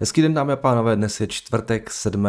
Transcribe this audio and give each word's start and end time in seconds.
Hezký 0.00 0.22
den 0.22 0.34
dámy 0.34 0.52
a 0.52 0.56
pánové, 0.56 0.96
dnes 0.96 1.20
je 1.20 1.26
čtvrtek 1.26 1.90
7. 1.90 2.28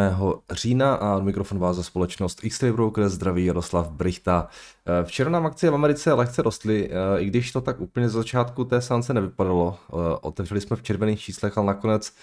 října 0.52 0.96
a 0.96 1.20
mikrofon 1.20 1.60
vás 1.60 1.76
za 1.76 1.84
společnost 1.84 2.44
x 2.44 2.64
Broker 2.64 3.10
zdraví 3.10 3.46
Jaroslav 3.46 3.92
Brichta. 3.92 4.48
Eh, 4.86 5.06
včera 5.06 5.30
nám 5.30 5.46
akcie 5.46 5.72
v 5.72 5.74
Americe 5.74 6.14
lehce 6.14 6.42
rostly, 6.42 6.90
eh, 6.90 7.20
i 7.22 7.26
když 7.26 7.52
to 7.52 7.62
tak 7.62 7.82
úplně 7.82 8.10
z 8.10 8.12
začátku 8.12 8.64
té 8.64 8.82
sance 8.82 9.14
nevypadalo. 9.14 9.78
Eh, 9.90 9.94
otevřeli 10.22 10.62
jsme 10.62 10.76
v 10.76 10.84
červených 10.84 11.20
číslech, 11.22 11.58
ale 11.58 11.68
nakonec 11.68 12.14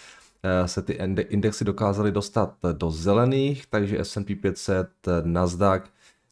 se 0.67 0.83
ty 0.83 0.93
indexy 1.29 1.65
dokázaly 1.65 2.13
dostat 2.13 2.55
do 2.73 2.91
zelených, 2.91 3.67
takže 3.67 3.99
S&P 4.05 4.35
500, 4.35 4.89
Nasdaq, 5.25 5.83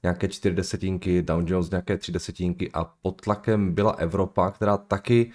nějaké 0.03 0.29
4 0.29 0.55
desetinky, 0.55 1.23
Dow 1.23 1.43
Jones 1.47 1.71
nějaké 1.71 1.99
3 1.99 2.13
desetinky 2.13 2.71
a 2.73 2.85
pod 3.03 3.21
tlakem 3.21 3.75
byla 3.75 3.91
Evropa, 3.91 4.51
která 4.51 4.77
taky 4.77 5.33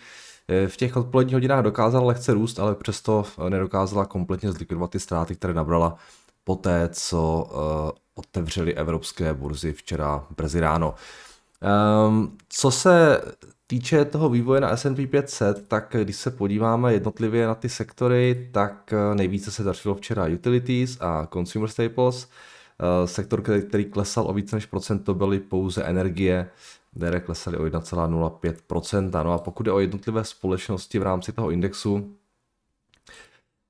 v 0.68 0.78
těch 0.78 0.98
odpoledních 0.98 1.34
hodinách 1.34 1.64
dokázala 1.64 2.06
lehce 2.06 2.34
růst, 2.34 2.60
ale 2.60 2.76
přesto 2.76 3.24
eh, 3.48 3.50
nedokázala 3.50 4.06
kompletně 4.06 4.52
zlikvidovat 4.52 4.92
ty 4.92 5.00
ztráty, 5.00 5.36
které 5.36 5.54
nabrala 5.54 5.96
poté, 6.44 6.90
co 6.92 7.50
uh, 7.52 7.92
otevřely 8.16 8.76
evropské 8.76 9.34
burzy 9.34 9.74
včera 9.74 10.28
brzy 10.38 10.60
ráno. 10.60 10.96
Um, 12.08 12.38
co 12.50 12.72
se 12.72 13.22
týče 13.68 14.06
toho 14.06 14.30
vývoje 14.30 14.62
na 14.62 14.78
S&P 14.78 15.08
500, 15.08 15.68
tak 15.68 15.96
když 16.04 16.16
se 16.16 16.32
podíváme 16.32 16.94
jednotlivě 16.94 17.48
na 17.48 17.56
ty 17.56 17.70
sektory, 17.70 18.50
tak 18.54 18.94
nejvíce 19.14 19.52
se 19.52 19.64
dařilo 19.64 19.96
včera 19.96 20.28
utilities 20.34 20.98
a 21.02 21.28
consumer 21.34 21.70
staples. 21.70 22.28
Sektor, 23.06 23.42
který, 23.42 23.62
který 23.62 23.86
klesal 23.86 24.28
o 24.28 24.34
více 24.34 24.56
než 24.56 24.66
procent, 24.66 25.00
to 25.00 25.14
byly 25.14 25.40
pouze 25.40 25.84
energie, 25.84 26.50
které 26.98 27.20
klesaly 27.20 27.58
o 27.58 27.64
1,05%. 27.64 29.24
No 29.24 29.34
a 29.34 29.38
pokud 29.38 29.66
je 29.66 29.74
o 29.74 29.80
jednotlivé 29.80 30.24
společnosti 30.24 31.00
v 31.00 31.04
rámci 31.04 31.32
toho 31.32 31.52
indexu, 31.52 32.18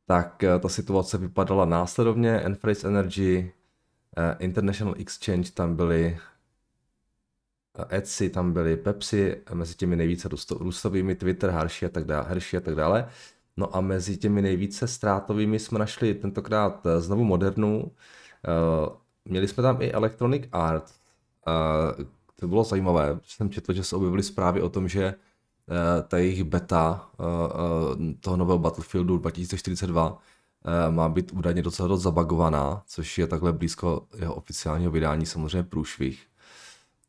tak 0.05 0.43
eh, 0.43 0.59
ta 0.59 0.69
situace 0.69 1.17
vypadala 1.17 1.65
následovně. 1.65 2.31
Enphase 2.31 2.87
Energy, 2.87 3.51
eh, 4.17 4.35
International 4.39 4.95
Exchange 4.97 5.51
tam 5.51 5.75
byly, 5.75 6.19
eh, 7.77 7.97
Etsy 7.97 8.29
tam 8.29 8.53
byly, 8.53 8.77
Pepsi, 8.77 9.41
mezi 9.53 9.75
těmi 9.75 9.95
nejvíce 9.95 10.29
růstovými 10.51 11.15
Twitter, 11.15 11.49
Hershey 11.49 11.87
a 11.87 11.89
tak 11.89 12.03
dále. 12.03 12.25
Hershey 12.29 12.57
a 12.57 12.61
tak 12.61 12.75
dále. 12.75 13.09
No 13.57 13.75
a 13.75 13.81
mezi 13.81 14.17
těmi 14.17 14.41
nejvíce 14.41 14.87
ztrátovými 14.87 15.59
jsme 15.59 15.79
našli 15.79 16.13
tentokrát 16.13 16.87
znovu 16.99 17.23
Modernu. 17.23 17.91
Měli 19.25 19.47
jsme 19.47 19.63
tam 19.63 19.81
i 19.81 19.91
Electronic 19.91 20.45
Arts, 20.51 20.93
to 22.43 22.47
bylo 22.47 22.63
zajímavé, 22.63 23.19
jsem 23.23 23.49
četl, 23.49 23.73
že 23.73 23.83
se 23.83 23.95
objevily 23.95 24.23
zprávy 24.23 24.61
o 24.61 24.69
tom, 24.69 24.87
že 24.87 25.03
eh, 25.03 25.15
ta 26.07 26.17
jejich 26.17 26.43
beta 26.43 27.09
eh, 27.19 27.23
eh, 27.23 28.13
toho 28.19 28.37
nového 28.37 28.59
Battlefieldu 28.59 29.17
2042 29.17 30.19
má 30.89 31.09
být 31.09 31.31
údajně 31.31 31.61
docela 31.61 31.87
dost 31.87 32.01
zabagovaná, 32.01 32.83
což 32.87 33.17
je 33.17 33.27
takhle 33.27 33.53
blízko 33.53 34.07
jeho 34.19 34.35
oficiálního 34.35 34.91
vydání 34.91 35.25
samozřejmě 35.25 35.63
průšvih. 35.63 36.27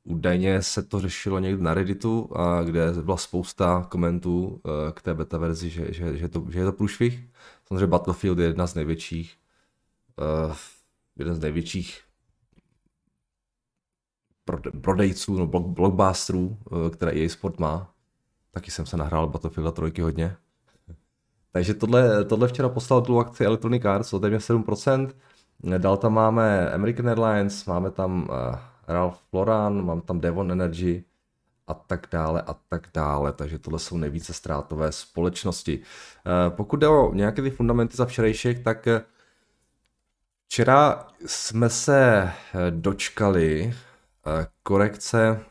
Údajně 0.05 0.62
se 0.62 0.83
to 0.83 1.01
řešilo 1.01 1.39
někdy 1.39 1.62
na 1.62 1.75
Redditu, 1.75 2.31
kde 2.65 2.93
byla 3.03 3.17
spousta 3.17 3.87
komentů 3.91 4.61
k 4.95 5.03
té 5.03 5.15
beta 5.15 5.39
verzi, 5.39 5.71
že, 5.71 5.93
že, 5.93 6.19
že, 6.19 6.29
to, 6.29 6.47
že 6.51 6.59
je 6.59 6.65
to 6.65 6.73
průšvih. 6.73 7.29
Samozřejmě 7.69 7.87
Battlefield 7.87 8.39
je 8.39 8.47
jedna 8.47 8.67
z 8.67 8.75
největších, 8.75 9.35
jeden 11.17 11.35
z 11.35 11.41
největších 11.41 12.01
prodejců, 14.81 15.39
no 15.39 15.47
blockbusterů, 15.47 16.59
eh, 16.67 16.91
které 16.91 17.12
EA 17.12 17.28
Sport 17.28 17.59
má. 17.59 17.91
Taky 18.50 18.70
jsem 18.70 18.87
se 18.87 18.97
nahrál 18.97 19.27
Battlefield 19.27 19.75
3 19.92 20.03
hodně. 20.03 20.37
Takže 21.53 21.75
tohle, 21.75 22.25
tohle 22.25 22.48
včera 22.48 22.69
poslal 22.69 23.03
tu 23.03 23.19
akci 23.19 23.45
Electronic 23.45 23.84
Arts 23.84 24.12
o 24.12 24.19
téměř 24.19 24.50
7%. 24.50 25.10
Dál 25.78 25.97
tam 25.97 26.15
máme 26.15 26.71
American 26.71 27.09
Airlines, 27.09 27.66
máme 27.66 27.91
tam 27.91 28.28
uh, 28.31 28.56
Ralph 28.88 29.21
Lauren, 29.32 29.84
máme 29.84 30.00
tam 30.00 30.21
Devon 30.21 30.53
Energy 30.53 31.05
a 31.66 31.75
tak 31.75 32.06
dále 32.12 32.43
a 32.43 32.55
tak 32.69 32.88
dále. 32.94 33.32
Takže 33.32 33.59
tohle 33.59 33.78
jsou 33.78 33.97
nejvíce 33.97 34.32
ztrátové 34.32 34.93
společnosti. 34.93 35.78
Uh, 35.78 36.56
pokud 36.56 36.76
jde 36.76 36.88
o 36.88 37.15
nějaké 37.15 37.43
ty 37.43 37.50
fundamenty 37.50 37.97
za 37.97 38.06
včerejšek, 38.06 38.65
tak 38.65 38.88
včera 40.49 41.06
jsme 41.26 41.71
se 41.71 42.32
dočkali 42.71 43.75
Eh, 43.75 43.94
korekce 44.62 45.45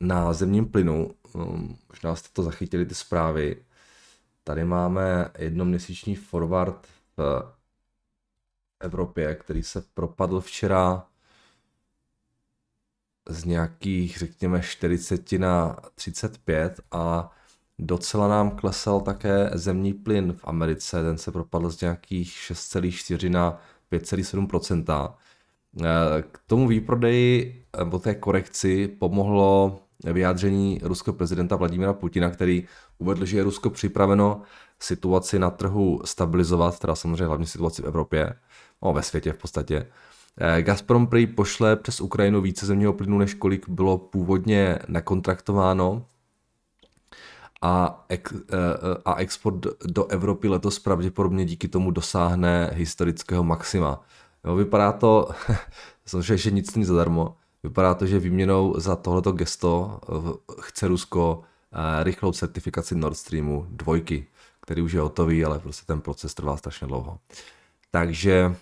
na 0.00 0.32
zemním 0.32 0.66
plynu, 0.66 1.14
um, 1.32 1.78
možná 1.88 2.16
jste 2.16 2.28
to 2.32 2.42
zachytili 2.42 2.86
ty 2.86 2.94
zprávy, 2.94 3.64
tady 4.44 4.64
máme 4.64 5.30
jednoměsíční 5.38 6.16
forward 6.16 6.86
v 7.16 7.42
Evropě, 8.80 9.34
který 9.34 9.62
se 9.62 9.80
propadl 9.94 10.40
včera 10.40 11.06
z 13.28 13.44
nějakých, 13.44 14.18
řekněme, 14.18 14.62
40 14.62 15.32
na 15.32 15.76
35 15.94 16.80
a 16.90 17.30
docela 17.78 18.28
nám 18.28 18.50
klesal 18.50 19.00
také 19.00 19.50
zemní 19.54 19.92
plyn 19.92 20.32
v 20.32 20.44
Americe, 20.44 21.02
ten 21.02 21.18
se 21.18 21.32
propadl 21.32 21.70
z 21.70 21.80
nějakých 21.80 22.28
6,4 22.28 23.30
na 23.30 23.60
5,7 23.92 25.08
Eh, 25.10 25.14
k 26.32 26.40
tomu 26.46 26.68
výprodeji 26.68 27.64
nebo 27.78 27.98
té 27.98 28.14
korekci 28.14 28.88
pomohlo 28.88 29.80
vyjádření 30.04 30.80
ruského 30.82 31.14
prezidenta 31.14 31.56
Vladimira 31.56 31.92
Putina, 31.92 32.30
který 32.30 32.66
uvedl, 32.98 33.24
že 33.24 33.36
je 33.36 33.42
Rusko 33.42 33.70
připraveno 33.70 34.42
situaci 34.80 35.38
na 35.38 35.50
trhu 35.50 36.00
stabilizovat, 36.04 36.78
teda 36.78 36.94
samozřejmě 36.94 37.24
hlavně 37.24 37.46
situaci 37.46 37.82
v 37.82 37.84
Evropě, 37.84 38.32
no 38.82 38.92
ve 38.92 39.02
světě 39.02 39.32
v 39.32 39.36
podstatě. 39.36 39.86
Eh, 40.40 40.62
Gazprom 40.62 41.06
prý 41.06 41.26
pošle 41.26 41.76
přes 41.76 42.00
Ukrajinu 42.00 42.40
více 42.40 42.66
zemního 42.66 42.92
plynu, 42.92 43.18
než 43.18 43.34
kolik 43.34 43.68
bylo 43.68 43.98
původně 43.98 44.78
nekontraktováno. 44.88 46.06
A, 47.62 48.04
ex, 48.08 48.32
eh, 48.32 48.56
a 49.04 49.14
export 49.14 49.66
do 49.86 50.06
Evropy 50.06 50.48
letos 50.48 50.78
pravděpodobně 50.78 51.44
díky 51.44 51.68
tomu 51.68 51.90
dosáhne 51.90 52.70
historického 52.74 53.44
maxima. 53.44 54.00
Jo, 54.44 54.54
vypadá 54.54 54.92
to, 54.92 55.28
samozřejmě, 56.06 56.36
že 56.36 56.50
nic 56.50 56.74
není 56.74 56.84
zadarmo, 56.84 57.36
vypadá 57.62 57.94
to, 57.94 58.06
že 58.06 58.18
výměnou 58.18 58.80
za 58.80 58.96
tohleto 58.96 59.32
gesto 59.32 60.00
eh, 60.02 60.52
chce 60.60 60.88
Rusko 60.88 61.42
eh, 61.72 62.04
rychlou 62.04 62.32
certifikaci 62.32 62.94
Nord 62.94 63.16
Streamu 63.16 63.66
dvojky, 63.68 64.26
který 64.60 64.82
už 64.82 64.92
je 64.92 65.00
hotový, 65.00 65.44
ale 65.44 65.58
prostě 65.58 65.86
ten 65.86 66.00
proces 66.00 66.34
trvá 66.34 66.56
strašně 66.56 66.86
dlouho. 66.86 67.18
Takže 67.90 68.56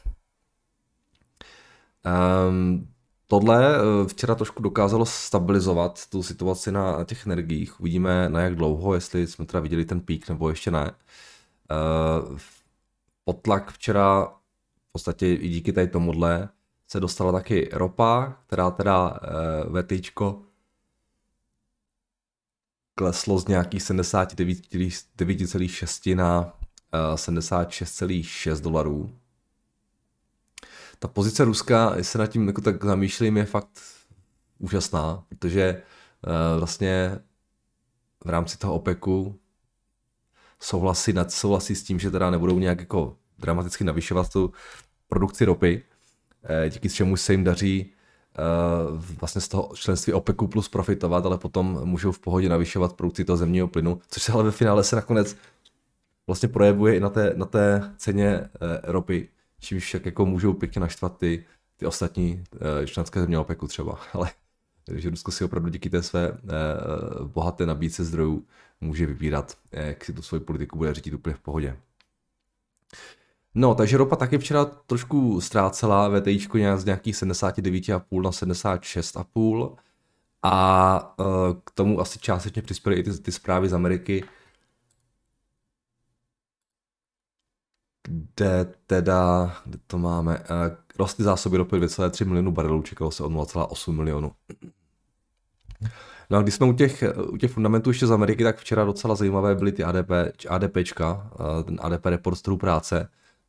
um, 2.49 2.89
tohle 3.27 3.77
eh, 3.77 4.09
včera 4.09 4.35
trošku 4.35 4.63
dokázalo 4.63 5.07
stabilizovat 5.07 6.07
tu 6.07 6.23
situaci 6.23 6.73
na 6.73 7.05
těch 7.05 7.27
energiích. 7.27 7.81
Uvidíme 7.81 8.29
na 8.29 8.41
jak 8.41 8.55
dlouho, 8.55 8.95
jestli 8.95 9.27
jsme 9.27 9.47
teda 9.47 9.61
viděli 9.61 9.85
ten 9.85 10.01
pík 10.01 10.29
nebo 10.29 10.49
ještě 10.49 10.71
ne. 10.71 10.93
Uh, 11.71 12.39
potlak 13.25 13.73
včera 13.73 14.38
podstatě 14.93 15.35
i 15.35 15.49
díky 15.49 15.73
tady 15.73 15.89
tomuhle 15.89 16.49
se 16.89 17.01
dostala 17.01 17.33
taky 17.33 17.69
ropa, 17.73 18.37
která 18.47 18.71
teda 18.71 19.21
e, 19.23 19.27
VTčko 19.83 20.43
kleslo 22.95 23.39
z 23.39 23.49
nějakých 23.49 23.83
79,6 23.83 26.17
na 26.17 26.53
e, 26.93 27.13
eh, 27.13 27.17
76,6 27.17 28.61
dolarů. 28.61 29.11
Ta 30.99 31.09
pozice 31.09 31.45
Ruska, 31.45 31.93
jestli 31.97 32.13
se 32.13 32.19
nad 32.19 32.27
tím 32.27 32.47
jako 32.47 32.61
tak 32.61 32.85
zamýšlím, 32.85 33.37
je 33.37 33.45
fakt 33.45 33.81
úžasná, 34.59 35.25
protože 35.29 35.63
e, 35.63 35.83
vlastně 36.59 37.19
v 38.25 38.29
rámci 38.29 38.59
toho 38.59 38.75
OPECu 38.75 39.41
souhlasí, 40.61 41.15
souhlasí 41.29 41.75
s 41.75 41.83
tím, 41.83 41.99
že 41.99 42.11
teda 42.11 42.31
nebudou 42.31 42.59
nějak 42.59 42.81
jako 42.81 43.17
dramaticky 43.39 43.85
navyšovat 43.85 44.33
tu 44.33 44.53
produkci 45.09 45.45
ropy, 45.45 45.83
eh, 46.45 46.71
díky 46.71 46.89
čemu 46.89 47.17
se 47.17 47.33
jim 47.33 47.45
daří 47.45 47.93
eh, 48.39 48.43
vlastně 49.21 49.41
z 49.41 49.49
toho 49.49 49.71
členství 49.75 50.13
OPECu 50.13 50.47
plus 50.47 50.69
profitovat, 50.69 51.27
ale 51.27 51.39
potom 51.39 51.81
můžou 51.85 52.13
v 52.13 52.19
pohodě 52.19 52.49
navyšovat 52.49 52.93
produkci 52.93 53.25
toho 53.25 53.37
zemního 53.37 53.69
plynu, 53.69 54.01
což 54.09 54.23
se 54.23 54.33
ale 54.33 54.45
ve 54.45 54.51
finále 54.51 54.85
se 54.85 54.97
nakonec 54.97 55.37
vlastně 56.27 56.49
projevuje 56.49 56.97
i 56.97 57.01
na 57.01 57.11
té, 57.11 57.33
na 57.37 57.47
té 57.47 57.95
ceně 57.97 58.29
eh, 58.29 58.49
ropy, 58.83 59.29
čímž 59.61 59.85
však 59.85 60.07
jako 60.07 60.27
můžou 60.27 60.53
pěkně 60.53 60.81
naštvat 60.81 61.19
ty, 61.19 61.45
ty 61.77 61.87
ostatní 61.87 62.45
členské 62.87 63.21
země 63.21 63.39
OPECu 63.39 63.67
třeba, 63.67 63.99
ale 64.13 64.31
že 64.95 65.11
Rusko 65.11 65.33
si 65.33 65.45
opravdu 65.45 65.69
díky 65.69 65.91
té 65.91 66.03
své 66.03 66.39
bohaté 67.23 67.67
nabídce 67.67 68.05
zdrojů 68.05 68.47
může 68.81 69.07
vybírat, 69.07 69.57
jak 69.73 70.05
si 70.05 70.13
tu 70.13 70.23
svoji 70.23 70.41
politiku 70.41 70.79
bude 70.79 70.95
řídit 70.95 71.15
úplně 71.15 71.35
v 71.35 71.41
pohodě. 71.41 71.77
No, 73.55 73.75
takže 73.75 73.97
ropa 73.97 74.17
taky 74.17 74.39
včera 74.39 74.65
trošku 74.65 75.41
ztrácela 75.41 76.09
VTIčko 76.09 76.59
nějak 76.59 76.81
z 76.81 76.85
nějakých 76.85 77.15
79,5 77.15 78.23
na 78.23 78.31
76,5 78.31 79.77
a 80.43 81.19
uh, 81.19 81.27
k 81.65 81.71
tomu 81.71 82.01
asi 82.01 82.19
částečně 82.19 82.63
přispěly 82.63 82.97
i 82.97 83.03
ty, 83.03 83.19
ty 83.19 83.33
zprávy 83.33 83.69
z 83.69 83.75
Ameriky, 83.75 84.25
kde 88.09 88.75
teda, 88.87 89.55
kde 89.67 89.79
to 89.87 89.99
máme, 89.99 90.45
rostly 90.99 91.25
zásoby 91.25 91.57
ropy 91.57 91.77
2,3 91.77 92.27
milionů 92.27 92.53
barelů, 92.53 92.83
čekalo 92.83 93.11
se 93.11 93.25
o 93.25 93.29
0,8 93.29 93.93
milionů. 93.93 94.33
No 96.31 96.39
a 96.39 96.43
když 96.43 96.55
jsme 96.55 96.67
u 96.67 96.73
těch, 96.73 97.05
u 97.31 97.37
těch 97.37 97.51
fundamentů 97.53 97.91
ještě 97.91 98.07
z 98.07 98.13
Ameriky, 98.13 98.45
tak 98.45 98.59
včera 98.59 98.85
docela 98.85 99.15
zajímavé 99.15 99.55
byly 99.55 99.73
ty 99.73 99.85
ADP, 99.85 100.11
ADPčka, 100.49 101.31
ten 101.65 101.79
ADP 101.83 102.07
report 102.07 102.39
z 102.39 102.43
práce, 102.61 103.09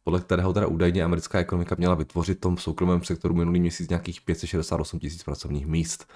podle 0.09 0.21
kterého 0.21 0.53
teda 0.53 0.67
údajně 0.67 1.03
americká 1.03 1.39
ekonomika 1.39 1.75
měla 1.77 1.95
vytvořit 1.95 2.38
v 2.38 2.41
tom 2.41 2.57
soukromém 2.57 3.03
sektoru 3.03 3.33
minulý 3.33 3.59
měsíc 3.59 3.89
nějakých 3.89 4.21
568 4.21 5.00
tisíc 5.00 5.23
pracovních 5.23 5.67
míst. 5.67 6.07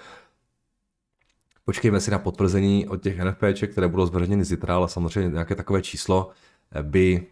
Počkejme 1.64 2.00
si 2.00 2.10
na 2.10 2.18
potvrzení 2.18 2.88
od 2.88 3.02
těch 3.02 3.18
NFPček, 3.18 3.72
které 3.72 3.88
budou 3.88 4.06
zveřejněny 4.06 4.44
zítra, 4.44 4.74
ale 4.74 4.88
samozřejmě 4.88 5.30
nějaké 5.30 5.54
takové 5.54 5.82
číslo 5.82 6.30
by 6.82 7.26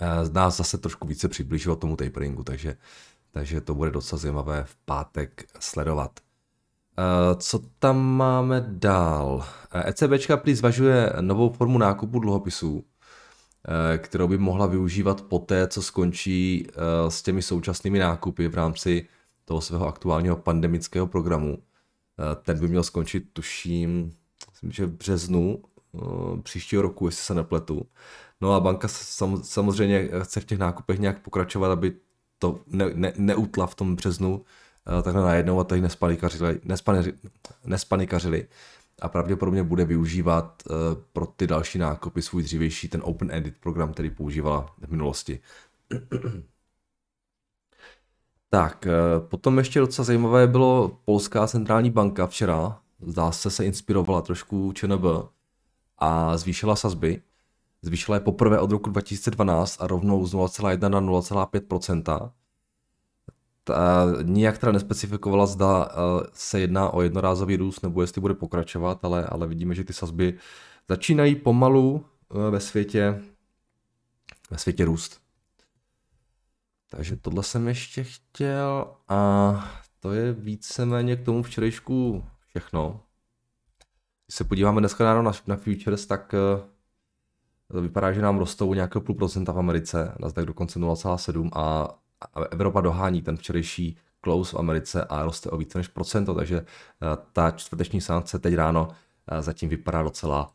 eh, 0.00 0.06
nás 0.32 0.56
zase 0.56 0.78
trošku 0.78 1.08
více 1.08 1.28
přiblížilo 1.28 1.76
tomu 1.76 1.96
taperingu, 1.96 2.44
takže, 2.44 2.76
takže 3.30 3.60
to 3.60 3.74
bude 3.74 3.90
docela 3.90 4.18
zajímavé 4.18 4.64
v 4.64 4.76
pátek 4.84 5.44
sledovat. 5.60 6.20
Eh, 6.98 7.34
co 7.36 7.60
tam 7.78 7.98
máme 8.16 8.64
dál? 8.68 9.44
ECBčka 9.84 10.34
eh, 10.34 10.36
e 10.36 10.40
prý 10.40 10.54
zvažuje 10.54 11.12
novou 11.20 11.52
formu 11.52 11.78
nákupu 11.78 12.18
dluhopisů, 12.18 12.84
kterou 13.98 14.28
by 14.28 14.38
mohla 14.38 14.66
využívat 14.66 15.22
poté, 15.22 15.68
co 15.68 15.82
skončí 15.82 16.66
s 17.08 17.22
těmi 17.22 17.42
současnými 17.42 17.98
nákupy 17.98 18.48
v 18.48 18.54
rámci 18.54 19.06
toho 19.44 19.60
svého 19.60 19.88
aktuálního 19.88 20.36
pandemického 20.36 21.06
programu. 21.06 21.58
Ten 22.42 22.60
by 22.60 22.68
měl 22.68 22.82
skončit, 22.82 23.24
tuším, 23.32 24.14
myslím, 24.50 24.72
že 24.72 24.86
v 24.86 24.92
březnu 24.92 25.62
příštího 26.42 26.82
roku, 26.82 27.06
jestli 27.06 27.22
se 27.22 27.34
nepletu. 27.34 27.86
No 28.40 28.52
a 28.52 28.60
banka 28.60 28.88
sam, 28.88 29.42
samozřejmě 29.42 30.08
chce 30.22 30.40
v 30.40 30.44
těch 30.44 30.58
nákupech 30.58 30.98
nějak 30.98 31.22
pokračovat, 31.22 31.70
aby 31.70 31.92
to 32.38 32.60
ne, 32.66 32.90
ne, 32.94 33.12
neutla 33.16 33.66
v 33.66 33.74
tom 33.74 33.96
březnu 33.96 34.44
takhle 35.02 35.22
najednou 35.22 35.60
a 35.60 35.64
tady 35.64 35.80
nespanikařili, 35.80 36.60
nespanikařili 37.66 38.48
a 39.00 39.08
pravděpodobně 39.08 39.62
bude 39.62 39.84
využívat 39.84 40.62
pro 41.12 41.26
ty 41.26 41.46
další 41.46 41.78
nákupy 41.78 42.22
svůj 42.22 42.42
dřívější 42.42 42.88
ten 42.88 43.00
Open 43.04 43.30
Edit 43.30 43.54
program, 43.60 43.92
který 43.92 44.10
používala 44.10 44.74
v 44.78 44.90
minulosti. 44.90 45.40
Tak, 48.50 48.86
potom 49.18 49.58
ještě 49.58 49.80
docela 49.80 50.04
zajímavé 50.04 50.46
bylo 50.46 50.98
Polská 51.04 51.46
centrální 51.46 51.90
banka 51.90 52.26
včera, 52.26 52.80
zdá 53.00 53.32
se 53.32 53.50
se 53.50 53.64
inspirovala 53.64 54.22
trošku 54.22 54.72
ČNB 54.72 55.04
a 55.98 56.36
zvýšila 56.36 56.76
sazby. 56.76 57.22
Zvýšila 57.82 58.16
je 58.16 58.20
poprvé 58.20 58.60
od 58.60 58.70
roku 58.70 58.90
2012 58.90 59.82
a 59.82 59.86
rovnou 59.86 60.26
z 60.26 60.34
0,1 60.34 60.88
na 60.88 61.00
0,5 61.00 62.30
ta, 63.68 64.06
nijak 64.22 64.58
teda 64.58 64.72
nespecifikovala, 64.72 65.46
zda 65.46 65.86
uh, 65.86 66.22
se 66.32 66.60
jedná 66.60 66.90
o 66.90 67.02
jednorázový 67.02 67.56
růst 67.56 67.82
nebo 67.82 68.00
jestli 68.00 68.20
bude 68.20 68.34
pokračovat, 68.34 69.04
ale, 69.04 69.26
ale 69.26 69.46
vidíme, 69.46 69.74
že 69.74 69.84
ty 69.84 69.92
sazby 69.92 70.38
začínají 70.88 71.34
pomalu 71.34 72.04
uh, 72.28 72.50
ve 72.50 72.60
světě 72.60 73.22
ve 74.50 74.58
světě 74.58 74.84
růst. 74.84 75.20
Takže 76.90 77.16
tohle 77.16 77.42
jsem 77.42 77.68
ještě 77.68 78.04
chtěl 78.04 78.94
a 79.08 79.52
to 80.00 80.12
je 80.12 80.32
víceméně 80.32 81.16
k 81.16 81.24
tomu 81.24 81.42
včerejšku 81.42 82.24
všechno. 82.48 83.00
Když 84.26 84.34
se 84.34 84.44
podíváme 84.44 84.80
dneska 84.80 85.22
na, 85.22 85.32
na 85.46 85.56
futures, 85.56 86.06
tak 86.06 86.34
uh, 86.34 86.66
to 87.72 87.82
vypadá, 87.82 88.12
že 88.12 88.22
nám 88.22 88.38
rostou 88.38 88.74
nějakého 88.74 89.02
půl 89.02 89.14
procenta 89.14 89.52
v 89.52 89.58
Americe, 89.58 90.14
tak 90.32 90.46
dokonce 90.46 90.78
0,7 90.78 91.50
a 91.52 91.98
Evropa 92.50 92.80
dohání 92.80 93.22
ten 93.22 93.36
včerejší 93.36 93.98
close 94.24 94.56
v 94.56 94.58
Americe 94.58 95.04
a 95.04 95.22
roste 95.22 95.50
o 95.50 95.56
více 95.56 95.78
než 95.78 95.88
procento, 95.88 96.34
takže 96.34 96.58
eh, 96.58 96.66
ta 97.32 97.50
čtvrteční 97.50 98.00
sankce 98.00 98.38
teď 98.38 98.54
ráno 98.54 98.88
eh, 99.32 99.42
zatím 99.42 99.68
vypadá 99.68 100.02
docela 100.02 100.52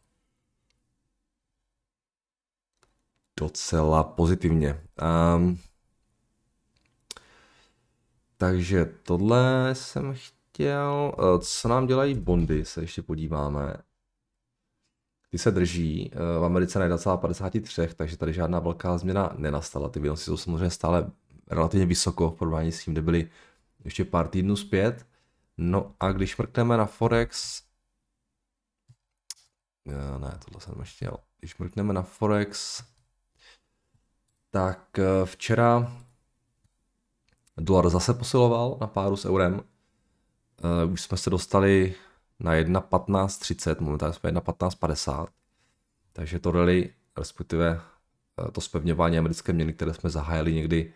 docela 3.40 4.04
pozitivně. 4.04 4.82
Um, 5.36 5.60
takže 8.38 8.86
tohle 9.04 9.70
jsem 9.74 10.16
chtěl, 10.16 11.16
eh, 11.18 11.40
co 11.40 11.68
nám 11.68 11.88
dělají 11.88 12.14
bondy, 12.14 12.66
se 12.66 12.82
ještě 12.82 13.02
podíváme. 13.02 13.74
Ty 15.30 15.38
se 15.38 15.52
drží 15.52 16.12
v 16.40 16.44
Americe 16.44 16.80
na 16.80 16.86
1,53, 16.86 17.94
takže 17.94 18.18
tady 18.18 18.34
žádná 18.34 18.60
velká 18.60 18.98
změna 18.98 19.34
nenastala. 19.38 19.90
Ty 19.90 20.00
výnosy 20.00 20.24
jsou 20.24 20.38
samozřejmě 20.38 20.70
stále 20.70 21.12
relativně 21.50 21.86
vysoko 21.86 22.30
v 22.30 22.36
porovnání 22.36 22.72
s 22.72 22.84
tím, 22.84 22.94
kde 22.94 23.02
byli 23.02 23.30
ještě 23.86 24.06
pár 24.06 24.28
týdnů 24.28 24.56
zpět. 24.56 25.06
No 25.58 25.96
a 26.00 26.12
když 26.12 26.38
mrkneme 26.38 26.78
na 26.78 26.86
Forex, 26.86 27.62
ne, 30.18 30.40
tohle 30.46 30.62
jsem 30.62 30.80
ještě. 30.80 31.12
Když 31.40 31.58
mrkneme 31.58 31.94
na 31.94 32.02
Forex, 32.02 32.84
tak 34.50 35.00
eh, 35.00 35.26
včera 35.26 35.92
dolar 37.58 37.90
zase 37.90 38.14
posiloval 38.14 38.78
na 38.82 38.88
páru 38.88 39.16
s 39.16 39.26
eurem. 39.26 39.62
Eh, 39.62 40.86
už 40.86 41.02
jsme 41.02 41.18
se 41.18 41.30
dostali 41.30 41.96
na 42.40 42.52
1.15.30, 42.52 43.82
momentálně 43.82 44.14
jsme 44.14 44.32
1.15.50. 44.32 45.28
Takže 46.14 46.40
to 46.40 46.52
rally, 46.52 46.94
respektive 47.18 47.82
eh, 48.48 48.52
to 48.52 48.62
spevňování 48.62 49.18
americké 49.18 49.54
měny, 49.54 49.74
které 49.74 49.94
jsme 49.94 50.10
zahájili 50.10 50.54
někdy 50.54 50.94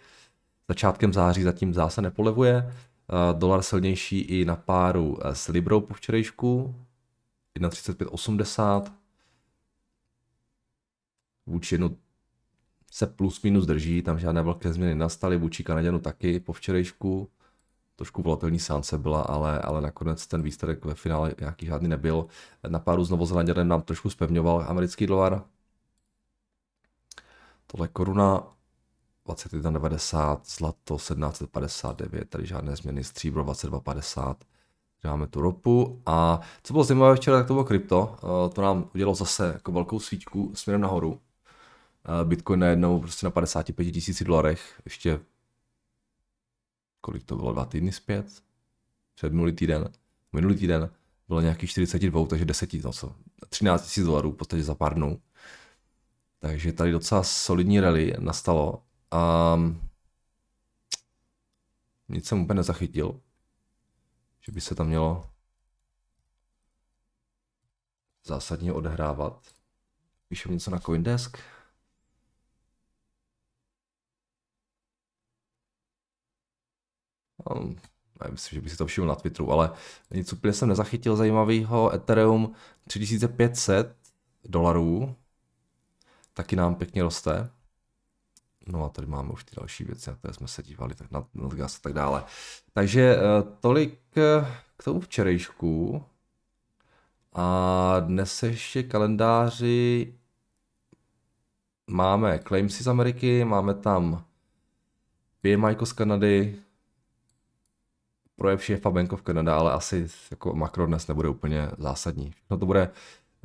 Začátkem 0.70 1.14
září 1.14 1.44
zatím 1.44 1.74
zase 1.74 2.02
nepolevuje. 2.02 2.56
Eh, 2.64 3.34
dolar 3.34 3.62
silnější 3.62 4.20
i 4.20 4.46
na 4.46 4.56
páru 4.56 5.18
eh, 5.22 5.36
s 5.36 5.48
Librou 5.48 5.82
po 5.82 5.94
včerejšku. 5.94 6.76
1,3580. 7.60 8.92
Vůči 11.46 11.76
jednu 11.76 11.98
se 12.92 13.08
plus 13.08 13.42
minus 13.42 13.66
drží, 13.66 14.02
tam 14.02 14.20
žádné 14.20 14.42
velké 14.42 14.74
změny 14.74 14.96
nastaly, 14.96 15.38
vůči 15.38 15.64
Kanaděnu 15.64 16.00
taky 16.00 16.40
po 16.40 16.54
včerejšku. 16.54 17.30
Trošku 17.96 18.22
volatilní 18.22 18.60
sánce 18.60 18.98
byla, 18.98 19.22
ale, 19.22 19.60
ale 19.60 19.82
nakonec 19.82 20.28
ten 20.28 20.42
výsledek 20.42 20.86
ve 20.86 20.96
finále 20.96 21.34
nějaký 21.40 21.66
žádný 21.66 21.88
nebyl. 21.88 22.26
Na 22.68 22.80
páru 22.80 23.04
s 23.04 23.10
Novozelanděnem 23.10 23.68
nám 23.68 23.82
trošku 23.82 24.10
spevňoval 24.10 24.66
americký 24.68 25.08
dolar. 25.08 25.44
Tohle 27.68 27.88
koruna 27.88 28.57
21,90, 29.28 30.40
zlato 30.46 30.96
17,59, 30.96 32.26
tady 32.26 32.46
žádné 32.46 32.76
změny, 32.76 33.04
stříbro 33.04 33.44
22,50, 33.44 34.36
máme 35.04 35.28
tu 35.28 35.42
ropu. 35.42 36.02
A 36.06 36.40
co 36.64 36.74
bylo 36.74 36.84
zajímavé 36.84 37.16
včera, 37.16 37.38
tak 37.38 37.48
to 37.48 37.54
bylo 37.54 37.66
krypto, 37.66 38.18
eh, 38.18 38.50
to 38.54 38.62
nám 38.62 38.90
udělalo 38.96 39.16
zase 39.16 39.52
jako 39.54 39.72
velkou 39.72 40.00
svíčku 40.00 40.52
směrem 40.56 40.82
nahoru. 40.82 41.20
Eh, 42.06 42.26
Bitcoin 42.26 42.60
najednou 42.60 43.00
prostě 43.00 43.26
na 43.26 43.32
55 43.32 43.92
tisíci 43.92 44.24
dolarech, 44.24 44.82
ještě 44.86 45.20
kolik 47.02 47.24
to 47.24 47.36
bylo, 47.36 47.54
dva 47.54 47.66
týdny 47.66 47.92
zpět, 47.92 48.26
před 49.16 49.34
minulý 49.34 49.52
týden, 49.52 49.90
minulý 50.34 50.56
týden 50.56 50.90
bylo 51.28 51.42
nějakých 51.42 51.70
42, 51.70 52.26
takže 52.26 52.46
10 52.46 52.84
no 52.84 52.94
co, 52.94 53.16
13 53.50 53.84
tisíc 53.84 54.06
dolarů 54.06 54.32
v 54.32 54.36
podstatě 54.36 54.64
za 54.64 54.76
pár 54.76 54.94
dnů. 54.94 55.22
Takže 56.40 56.74
tady 56.74 56.92
docela 56.92 57.24
solidní 57.24 57.80
rally 57.80 58.14
nastalo 58.20 58.84
a 59.12 59.56
nic 62.10 62.28
jsem 62.28 62.42
úplně 62.42 62.58
nezachytil, 62.58 63.22
že 64.42 64.52
by 64.52 64.62
se 64.62 64.76
tam 64.76 64.88
mělo 64.88 65.32
zásadně 68.24 68.74
odehrávat. 68.74 69.48
Píšu 70.28 70.52
něco 70.52 70.72
na 70.72 70.80
Coindesk. 70.80 71.38
Um, 77.52 77.78
myslím, 78.32 78.58
že 78.58 78.62
by 78.62 78.70
si 78.70 78.78
to 78.78 78.86
všiml 78.86 79.08
na 79.08 79.16
Twitteru, 79.16 79.52
ale 79.52 79.72
nic 80.12 80.34
úplně 80.34 80.54
jsem 80.54 80.70
nezachytil 80.70 81.16
zajímavého. 81.16 81.94
Ethereum 81.94 82.56
3500 82.88 83.96
dolarů, 84.44 85.16
taky 86.34 86.56
nám 86.56 86.76
pěkně 86.76 87.04
roste. 87.04 87.57
No 88.68 88.86
a 88.86 88.90
tady 88.90 89.08
máme 89.08 89.30
už 89.30 89.44
ty 89.44 89.56
další 89.56 89.84
věci, 89.84 90.10
na 90.10 90.16
které 90.16 90.34
jsme 90.34 90.48
se 90.48 90.64
dívali, 90.64 90.96
tak 90.96 91.12
na, 91.12 91.26
na 91.34 91.48
gas 91.48 91.76
a 91.76 91.80
tak 91.82 91.94
dále. 91.94 92.24
Takže 92.74 93.18
eh, 93.18 93.20
tolik 93.60 94.00
eh, 94.18 94.48
k 94.78 94.84
tomu 94.84 95.00
včerejšku. 95.00 96.04
A 97.34 98.00
dnes 98.00 98.44
ještě 98.44 98.84
kalendáři 98.84 100.14
máme 101.88 102.40
claimsy 102.40 102.84
z 102.84 102.88
Ameriky, 102.88 103.46
máme 103.46 103.74
tam 103.74 104.26
PMI 105.42 105.76
z 105.84 105.94
Kanady, 105.94 106.56
projev 108.36 108.64
šéfa 108.64 108.90
Bank 108.92 109.14
of 109.14 109.22
Canada, 109.22 109.58
ale 109.58 109.72
asi 109.72 110.08
jako 110.32 110.56
makro 110.56 110.88
dnes 110.88 111.08
nebude 111.08 111.30
úplně 111.30 111.72
zásadní. 111.78 112.34
No 112.50 112.58
to 112.58 112.66
bude 112.66 112.92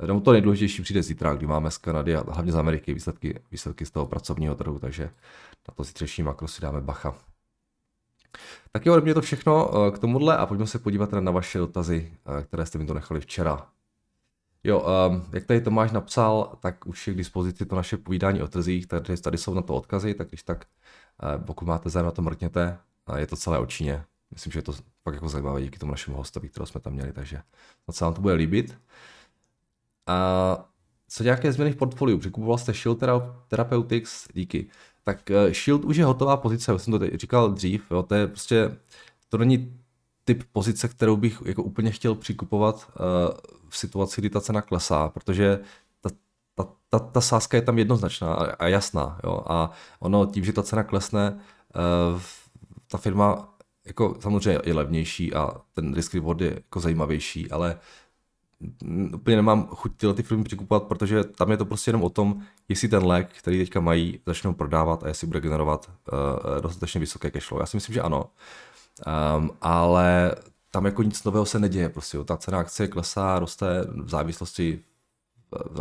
No 0.07 0.21
to 0.21 0.31
nejdůležitější 0.31 0.81
přijde 0.81 1.03
zítra, 1.03 1.33
kdy 1.33 1.47
máme 1.47 1.71
z 1.71 1.77
Kanady 1.77 2.15
a 2.15 2.23
hlavně 2.31 2.51
z 2.51 2.55
Ameriky 2.55 2.93
výsledky, 2.93 3.39
výsledky 3.51 3.85
z 3.85 3.91
toho 3.91 4.05
pracovního 4.05 4.55
trhu, 4.55 4.79
takže 4.79 5.03
na 5.67 5.73
to 5.75 5.83
zítřejší 5.83 6.23
makro 6.23 6.47
si 6.47 6.61
dáme 6.61 6.81
bacha. 6.81 7.15
Tak 8.71 8.85
jo, 8.85 9.01
mě 9.01 9.13
to 9.13 9.21
všechno 9.21 9.69
eh, 9.87 9.91
k 9.91 9.99
tomuhle 9.99 10.37
a 10.37 10.45
pojďme 10.45 10.67
se 10.67 10.79
podívat 10.79 11.11
na 11.11 11.31
vaše 11.31 11.59
dotazy, 11.59 12.13
eh, 12.39 12.43
které 12.43 12.65
jste 12.65 12.77
mi 12.77 12.85
to 12.85 12.93
nechali 12.93 13.19
včera. 13.19 13.67
Jo, 14.65 14.79
um, 15.09 15.25
jak 15.31 15.45
tady 15.45 15.61
Tomáš 15.61 15.91
napsal, 15.91 16.57
tak 16.59 16.87
už 16.87 17.07
je 17.07 17.13
k 17.13 17.17
dispozici 17.17 17.65
to 17.65 17.75
naše 17.75 17.97
povídání 17.97 18.41
o 18.41 18.47
trzích, 18.47 18.87
tady, 18.87 19.17
tady 19.17 19.37
jsou 19.37 19.53
na 19.53 19.61
to 19.61 19.75
odkazy, 19.75 20.13
tak 20.13 20.27
když 20.27 20.43
tak, 20.43 20.65
uh, 21.23 21.45
pokud 21.45 21.65
máte 21.65 21.89
zájem 21.89 22.05
na 22.05 22.11
to 22.11 22.21
mrkněte, 22.21 22.77
je 23.15 23.27
to 23.27 23.35
celé 23.35 23.59
o 23.59 23.65
Číně. 23.65 24.03
Myslím, 24.31 24.51
že 24.51 24.59
je 24.59 24.63
to 24.63 24.73
fakt 25.03 25.13
jako 25.13 25.29
zajímavé 25.29 25.61
díky 25.61 25.79
tomu 25.79 25.91
našemu 25.91 26.17
hostovi, 26.17 26.49
kterého 26.49 26.67
jsme 26.67 26.81
tam 26.81 26.93
měli, 26.93 27.13
takže 27.13 27.41
snad 27.83 27.95
se 27.95 28.05
vám 28.05 28.13
to 28.13 28.21
bude 28.21 28.33
líbit. 28.33 28.77
A 30.07 30.69
co 31.07 31.23
nějaké 31.23 31.53
změny 31.53 31.71
v 31.71 31.75
portfoliu? 31.75 32.17
Překupoval 32.17 32.57
jste 32.57 32.73
Shield 32.73 33.03
Therapeutics? 33.47 34.27
Díky. 34.33 34.67
Tak 35.03 35.29
uh, 35.29 35.51
Shield 35.51 35.85
už 35.85 35.97
je 35.97 36.05
hotová 36.05 36.37
pozice, 36.37 36.71
já 36.71 36.77
jsem 36.77 36.99
to 36.99 37.17
říkal 37.17 37.49
dřív, 37.49 37.91
jo, 37.91 38.03
to 38.03 38.15
je 38.15 38.27
prostě, 38.27 38.77
to 39.29 39.37
není 39.37 39.79
typ 40.23 40.43
pozice, 40.51 40.87
kterou 40.87 41.17
bych 41.17 41.41
jako 41.45 41.63
úplně 41.63 41.91
chtěl 41.91 42.15
přikupovat 42.15 42.75
uh, 42.75 43.37
v 43.69 43.77
situaci, 43.77 44.21
kdy 44.21 44.29
ta 44.29 44.41
cena 44.41 44.61
klesá, 44.61 45.09
protože 45.09 45.59
ta, 46.01 46.09
ta, 46.55 46.67
ta, 46.89 46.99
ta 46.99 47.21
sázka 47.21 47.57
je 47.57 47.61
tam 47.61 47.77
jednoznačná 47.77 48.33
a, 48.33 48.45
a 48.45 48.67
jasná. 48.67 49.19
Jo? 49.23 49.43
A 49.47 49.71
ono 49.99 50.25
tím, 50.25 50.45
že 50.45 50.53
ta 50.53 50.63
cena 50.63 50.83
klesne, 50.83 51.39
uh, 52.13 52.21
ta 52.87 52.97
firma 52.97 53.53
jako 53.85 54.17
samozřejmě 54.19 54.59
je 54.65 54.73
levnější 54.73 55.33
a 55.33 55.51
ten 55.73 55.93
risk 55.93 56.13
reward 56.13 56.41
je 56.41 56.53
jako 56.53 56.79
zajímavější, 56.79 57.51
ale 57.51 57.79
úplně 59.13 59.35
nemám 59.35 59.67
chuť 59.67 59.97
tyhle 59.97 60.13
ty 60.13 60.23
firmy 60.23 60.43
přikupovat, 60.43 60.83
protože 60.83 61.23
tam 61.23 61.51
je 61.51 61.57
to 61.57 61.65
prostě 61.65 61.89
jenom 61.89 62.03
o 62.03 62.09
tom, 62.09 62.41
jestli 62.69 62.87
ten 62.87 63.05
lék, 63.05 63.29
který 63.39 63.59
teďka 63.59 63.79
mají, 63.79 64.19
začnou 64.25 64.53
prodávat 64.53 65.03
a 65.03 65.07
jestli 65.07 65.27
bude 65.27 65.41
generovat 65.41 65.91
uh, 66.11 66.61
dostatečně 66.61 66.99
vysoké 66.99 67.31
cashflow. 67.31 67.59
Já 67.59 67.65
si 67.65 67.77
myslím, 67.77 67.93
že 67.93 68.01
ano. 68.01 68.25
Um, 69.37 69.51
ale 69.61 70.35
tam 70.71 70.85
jako 70.85 71.03
nic 71.03 71.23
nového 71.23 71.45
se 71.45 71.59
neděje, 71.59 71.89
prostě 71.89 72.17
jo. 72.17 72.23
ta 72.23 72.37
cena 72.37 72.59
akcie 72.59 72.87
klesá, 72.87 73.39
roste 73.39 73.87
v 74.03 74.09
závislosti, 74.09 74.79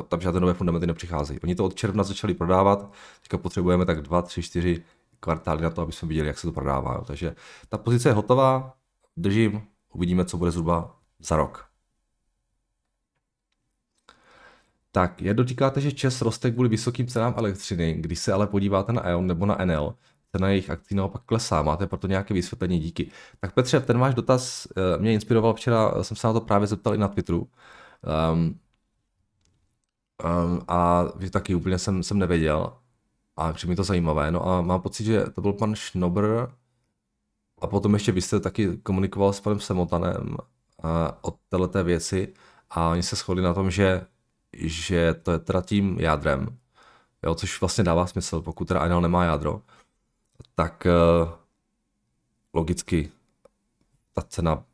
tam 0.08 0.20
žádné 0.20 0.40
nové 0.40 0.54
fundamenty 0.54 0.86
nepřicházejí. 0.86 1.40
Oni 1.40 1.54
to 1.54 1.64
od 1.64 1.74
června 1.74 2.04
začali 2.04 2.34
prodávat, 2.34 2.92
teďka 3.22 3.38
potřebujeme 3.38 3.86
tak 3.86 4.02
2, 4.02 4.22
3, 4.22 4.42
4 4.42 4.84
kvartály 5.20 5.62
na 5.62 5.70
to, 5.70 5.82
aby 5.82 5.92
jsme 5.92 6.08
viděli, 6.08 6.28
jak 6.28 6.38
se 6.38 6.46
to 6.46 6.52
prodává. 6.52 6.94
Jo. 6.94 7.04
Takže 7.06 7.34
ta 7.68 7.78
pozice 7.78 8.08
je 8.08 8.12
hotová, 8.12 8.74
držím, 9.16 9.62
uvidíme, 9.92 10.24
co 10.24 10.36
bude 10.36 10.50
zhruba 10.50 10.96
za 11.18 11.36
rok. 11.36 11.71
Tak, 14.92 15.22
jak 15.22 15.36
dotýkáte, 15.36 15.80
že 15.80 15.92
Čes 15.92 16.22
roste 16.22 16.50
kvůli 16.50 16.68
vysokým 16.68 17.06
cenám 17.06 17.34
elektřiny, 17.36 17.94
když 17.94 18.18
se 18.18 18.32
ale 18.32 18.46
podíváte 18.46 18.92
na 18.92 19.06
EON 19.06 19.26
nebo 19.26 19.46
na 19.46 19.58
NL, 19.64 19.94
cena 20.32 20.48
jejich 20.48 20.70
akcí 20.70 20.94
naopak 20.94 21.22
klesá. 21.22 21.62
Máte 21.62 21.86
proto 21.86 22.06
nějaké 22.06 22.34
vysvětlení? 22.34 22.78
Díky. 22.80 23.10
Tak 23.40 23.54
Petře, 23.54 23.80
ten 23.80 23.98
váš 23.98 24.14
dotaz 24.14 24.68
eh, 24.76 24.98
mě 24.98 25.12
inspiroval 25.12 25.54
včera, 25.54 26.04
jsem 26.04 26.16
se 26.16 26.26
na 26.26 26.32
to 26.32 26.40
právě 26.40 26.66
zeptal 26.66 26.94
i 26.94 26.98
na 26.98 27.08
Twitteru. 27.08 27.48
Um, 28.32 28.58
um, 30.24 30.60
a 30.68 31.04
taky 31.30 31.54
úplně 31.54 31.78
jsem, 31.78 32.02
jsem 32.02 32.18
nevěděl. 32.18 32.76
A 33.36 33.52
přijde 33.52 33.70
mi 33.70 33.76
to 33.76 33.84
zajímavé. 33.84 34.30
No 34.30 34.46
a 34.48 34.60
mám 34.60 34.80
pocit, 34.80 35.04
že 35.04 35.24
to 35.34 35.40
byl 35.40 35.52
pan 35.52 35.74
Schnobr 35.74 36.48
a 37.60 37.66
potom 37.66 37.94
ještě 37.94 38.12
vy 38.12 38.22
jste 38.22 38.40
taky 38.40 38.76
komunikoval 38.76 39.32
s 39.32 39.40
panem 39.40 39.60
Semotanem 39.60 40.36
uh, 40.84 40.90
o 41.22 41.34
této 41.48 41.84
věci 41.84 42.34
a 42.70 42.88
oni 42.88 43.02
se 43.02 43.16
shodli 43.16 43.42
na 43.42 43.54
tom, 43.54 43.70
že, 43.70 44.06
že 44.52 45.14
to 45.14 45.32
je 45.32 45.38
teda 45.38 45.62
tím 45.62 46.00
jádrem, 46.00 46.58
jo, 47.22 47.34
což 47.34 47.60
vlastně 47.60 47.84
dává 47.84 48.06
smysl, 48.06 48.42
pokud 48.42 48.68
teda 48.68 48.84
Enel 48.84 49.00
nemá 49.00 49.24
jádro, 49.24 49.62
tak 50.54 50.86
uh, 51.22 51.28
logicky 52.52 53.10
ta 54.12 54.22
cena 54.22 54.64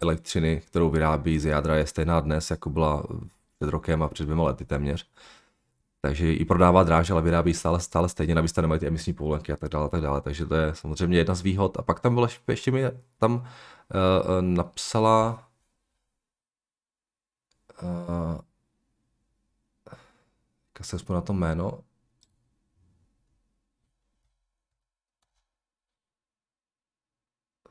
elektřiny, 0.00 0.60
kterou 0.66 0.90
vyrábí 0.90 1.38
z 1.38 1.44
jádra, 1.44 1.76
je 1.76 1.86
stejná 1.86 2.20
dnes, 2.20 2.50
jako 2.50 2.70
byla 2.70 3.02
před 3.58 3.70
rokem 3.70 4.02
a 4.02 4.08
před 4.08 4.24
dvěma 4.24 4.44
lety 4.44 4.64
téměř. 4.64 5.06
Takže 6.00 6.32
i 6.34 6.44
prodává 6.44 6.82
dráž, 6.82 7.10
ale 7.10 7.22
vyrábí 7.22 7.54
stále, 7.54 7.80
stále 7.80 8.08
stejně, 8.08 8.34
navíc 8.34 8.52
tam 8.52 8.62
nemají 8.62 8.80
ty 8.80 8.86
emisní 8.86 9.12
povolenky 9.12 9.52
a 9.52 9.56
tak 9.56 9.68
dále, 9.68 9.86
a 9.86 9.88
tak 9.88 10.00
dále. 10.00 10.20
Takže 10.20 10.46
to 10.46 10.54
je 10.54 10.74
samozřejmě 10.74 11.18
jedna 11.18 11.34
z 11.34 11.42
výhod. 11.42 11.76
A 11.78 11.82
pak 11.82 12.00
tam 12.00 12.14
byla, 12.14 12.28
ještě 12.48 12.70
mi 12.70 12.84
tam 13.18 13.34
uh, 13.34 13.42
napsala 14.40 15.48
jak 20.78 20.84
se 20.84 21.12
na 21.12 21.20
to 21.20 21.32
jméno, 21.32 21.84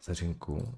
vteřinku. 0.07 0.75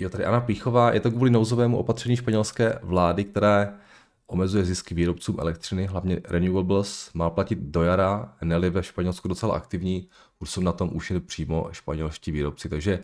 Jo, 0.00 0.10
tady 0.10 0.24
Anna 0.24 0.40
Píchová, 0.40 0.92
je 0.92 1.00
to 1.00 1.10
kvůli 1.10 1.30
nouzovému 1.30 1.78
opatření 1.78 2.16
španělské 2.16 2.78
vlády, 2.82 3.24
které 3.24 3.78
omezuje 4.26 4.64
zisky 4.64 4.94
výrobcům 4.94 5.36
elektřiny, 5.40 5.86
hlavně 5.86 6.20
renewables, 6.24 7.10
má 7.14 7.30
platit 7.30 7.58
do 7.58 7.82
jara, 7.82 8.36
Enel 8.40 8.64
je 8.64 8.70
ve 8.70 8.82
Španělsku 8.82 9.28
docela 9.28 9.54
aktivní, 9.54 10.08
už 10.38 10.50
jsou 10.50 10.60
na 10.60 10.72
tom 10.72 10.90
už 10.96 11.12
přímo 11.26 11.68
španělští 11.72 12.32
výrobci, 12.32 12.68
takže 12.68 13.02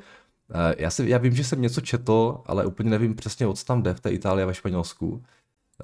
já, 0.78 0.90
si, 0.90 1.08
já 1.08 1.18
vím, 1.18 1.36
že 1.36 1.44
jsem 1.44 1.62
něco 1.62 1.80
četl, 1.80 2.42
ale 2.46 2.66
úplně 2.66 2.90
nevím 2.90 3.16
přesně, 3.16 3.54
co 3.54 3.64
tam 3.64 3.82
jde 3.82 3.94
v 3.94 4.00
té 4.00 4.10
Itálii 4.10 4.42
a 4.42 4.46
ve 4.46 4.54
Španělsku, 4.54 5.24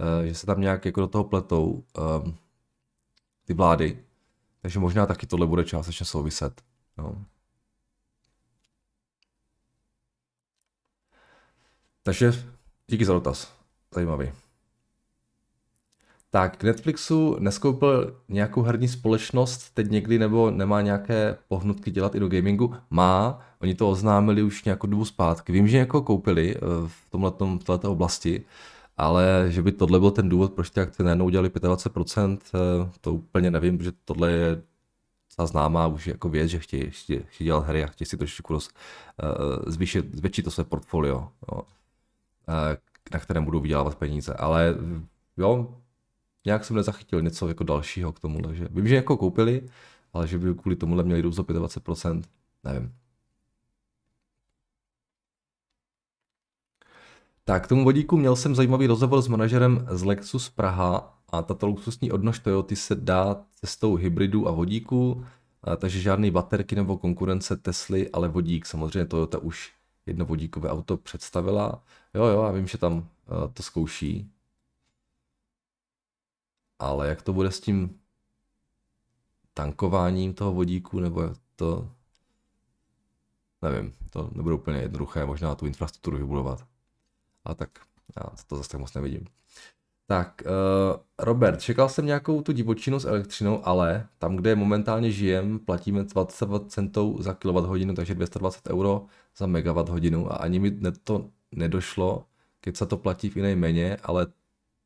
eh, 0.00 0.28
že 0.28 0.34
se 0.34 0.46
tam 0.46 0.60
nějak 0.60 0.84
jako 0.84 1.00
do 1.00 1.06
toho 1.06 1.24
pletou 1.24 1.84
um, 2.22 2.36
ty 3.44 3.54
vlády. 3.54 4.04
Takže 4.62 4.78
možná 4.78 5.06
taky 5.06 5.26
tohle 5.26 5.46
bude 5.46 5.64
částečně 5.64 6.06
souviset. 6.06 6.62
No. 6.98 7.24
Takže 12.02 12.32
díky 12.86 13.04
za 13.04 13.12
dotaz. 13.12 13.52
Zajímavý. 13.94 14.32
Tak, 16.36 16.56
k 16.56 16.64
Netflixu 16.64 17.36
neskoupil 17.38 18.16
nějakou 18.28 18.62
herní 18.62 18.88
společnost 18.88 19.70
teď 19.74 19.90
někdy 19.90 20.18
nebo 20.18 20.50
nemá 20.50 20.80
nějaké 20.80 21.38
pohnutky 21.48 21.90
dělat 21.90 22.14
i 22.14 22.20
do 22.20 22.28
gamingu? 22.28 22.74
Má, 22.90 23.40
oni 23.62 23.74
to 23.74 23.90
oznámili 23.90 24.42
už 24.42 24.64
nějakou 24.64 24.86
dobu 24.86 25.04
zpátky. 25.04 25.52
Vím, 25.52 25.68
že 25.68 25.78
jako 25.78 26.02
koupili 26.02 26.56
eh, 26.56 26.60
v 26.86 27.10
tomhletom, 27.10 27.58
v 27.58 27.64
této 27.64 27.92
oblasti, 27.92 28.44
ale 28.96 29.46
že 29.48 29.62
by 29.62 29.72
tohle 29.72 30.00
byl 30.00 30.10
ten 30.10 30.28
důvod, 30.28 30.52
proč 30.52 30.70
ty 30.70 30.80
akce 30.80 31.02
najednou 31.02 31.26
udělali 31.26 31.48
25%, 31.48 32.38
eh, 32.54 32.90
to 33.00 33.12
úplně 33.14 33.50
nevím, 33.50 33.78
protože 33.78 33.92
tohle 34.04 34.32
je 34.32 34.62
ta 35.36 35.46
známá 35.46 35.86
už 35.86 36.06
jako 36.06 36.28
věc, 36.28 36.50
že 36.50 36.58
chtějí, 36.58 36.90
chtějí, 36.90 37.20
dělat 37.38 37.66
hry 37.66 37.84
a 37.84 37.86
chtějí 37.86 38.06
si 38.06 38.16
trošičku 38.16 38.52
roz, 38.52 38.68
uh, 38.68 39.72
zvýšit, 39.72 40.16
zvětšit 40.16 40.42
to 40.42 40.50
své 40.50 40.64
portfolio, 40.64 41.28
uh, 41.52 41.60
na 43.12 43.18
kterém 43.18 43.44
budou 43.44 43.60
vydělávat 43.60 43.94
peníze. 43.94 44.34
Ale 44.34 44.74
jo, 45.36 45.76
nějak 46.46 46.64
jsem 46.64 46.76
nezachytil 46.76 47.22
něco 47.22 47.48
jako 47.48 47.64
dalšího 47.64 48.12
k 48.12 48.20
tomu, 48.20 48.42
takže 48.42 48.68
vím, 48.70 48.88
že 48.88 48.94
jako 48.94 49.16
koupili, 49.16 49.68
ale 50.12 50.28
že 50.28 50.38
by 50.38 50.54
kvůli 50.54 50.76
tomuhle 50.76 51.04
měli 51.04 51.20
růst 51.20 51.38
o 51.38 51.42
25%, 51.42 52.22
nevím. 52.64 52.92
Tak, 57.44 57.64
k 57.64 57.68
tomu 57.68 57.84
vodíku 57.84 58.16
měl 58.16 58.36
jsem 58.36 58.54
zajímavý 58.54 58.86
rozhovor 58.86 59.22
s 59.22 59.28
manažerem 59.28 59.86
z 59.90 60.02
Lexus 60.02 60.50
Praha 60.50 61.18
a 61.28 61.42
tato 61.42 61.66
luxusní 61.66 62.12
odnož 62.12 62.38
Toyota 62.38 62.74
se 62.74 62.94
dá 62.94 63.44
cestou 63.54 63.94
hybridu 63.94 64.48
a 64.48 64.50
vodíku, 64.50 65.24
a 65.62 65.76
takže 65.76 66.00
žádný 66.00 66.30
baterky 66.30 66.76
nebo 66.76 66.96
konkurence 66.98 67.56
Tesly, 67.56 68.10
ale 68.10 68.28
vodík. 68.28 68.66
Samozřejmě 68.66 69.06
Toyota 69.06 69.38
už 69.38 69.72
jedno 70.06 70.24
vodíkové 70.24 70.70
auto 70.70 70.96
představila. 70.96 71.82
Jo, 72.14 72.24
jo, 72.24 72.42
já 72.42 72.50
vím, 72.50 72.66
že 72.66 72.78
tam 72.78 72.94
uh, 72.94 73.04
to 73.52 73.62
zkouší. 73.62 74.30
Ale 76.78 77.08
jak 77.08 77.22
to 77.22 77.32
bude 77.32 77.50
s 77.50 77.60
tím 77.60 78.00
tankováním 79.54 80.34
toho 80.34 80.52
vodíku, 80.52 81.00
nebo 81.00 81.22
to, 81.56 81.90
nevím, 83.62 83.94
to 84.10 84.30
nebude 84.32 84.54
úplně 84.54 84.78
jednoduché, 84.78 85.26
možná 85.26 85.54
tu 85.54 85.66
infrastrukturu 85.66 86.18
vybudovat. 86.18 86.66
A 87.44 87.54
tak 87.54 87.70
já 88.16 88.22
to 88.46 88.56
zase 88.56 88.68
tak 88.68 88.80
moc 88.80 88.94
nevidím. 88.94 89.26
Tak, 90.08 90.42
uh, 90.44 91.00
Robert, 91.18 91.60
čekal 91.60 91.88
jsem 91.88 92.06
nějakou 92.06 92.42
tu 92.42 92.52
divočinu 92.52 92.98
s 92.98 93.04
elektřinou, 93.04 93.66
ale 93.66 94.08
tam, 94.18 94.36
kde 94.36 94.54
momentálně 94.54 95.10
žijem, 95.10 95.58
platíme 95.58 96.04
20 96.04 96.48
centů 96.68 97.16
za 97.20 97.34
kWh, 97.34 97.94
takže 97.96 98.14
220 98.14 98.66
euro 98.70 99.06
za 99.36 99.46
megawatt 99.46 99.88
hodinu 99.88 100.32
a 100.32 100.36
ani 100.36 100.58
mi 100.58 100.78
to 101.04 101.30
nedošlo, 101.52 102.24
keď 102.60 102.76
se 102.76 102.86
to 102.86 102.96
platí 102.96 103.30
v 103.30 103.36
jiné 103.36 103.56
méně, 103.56 103.96
ale 104.02 104.26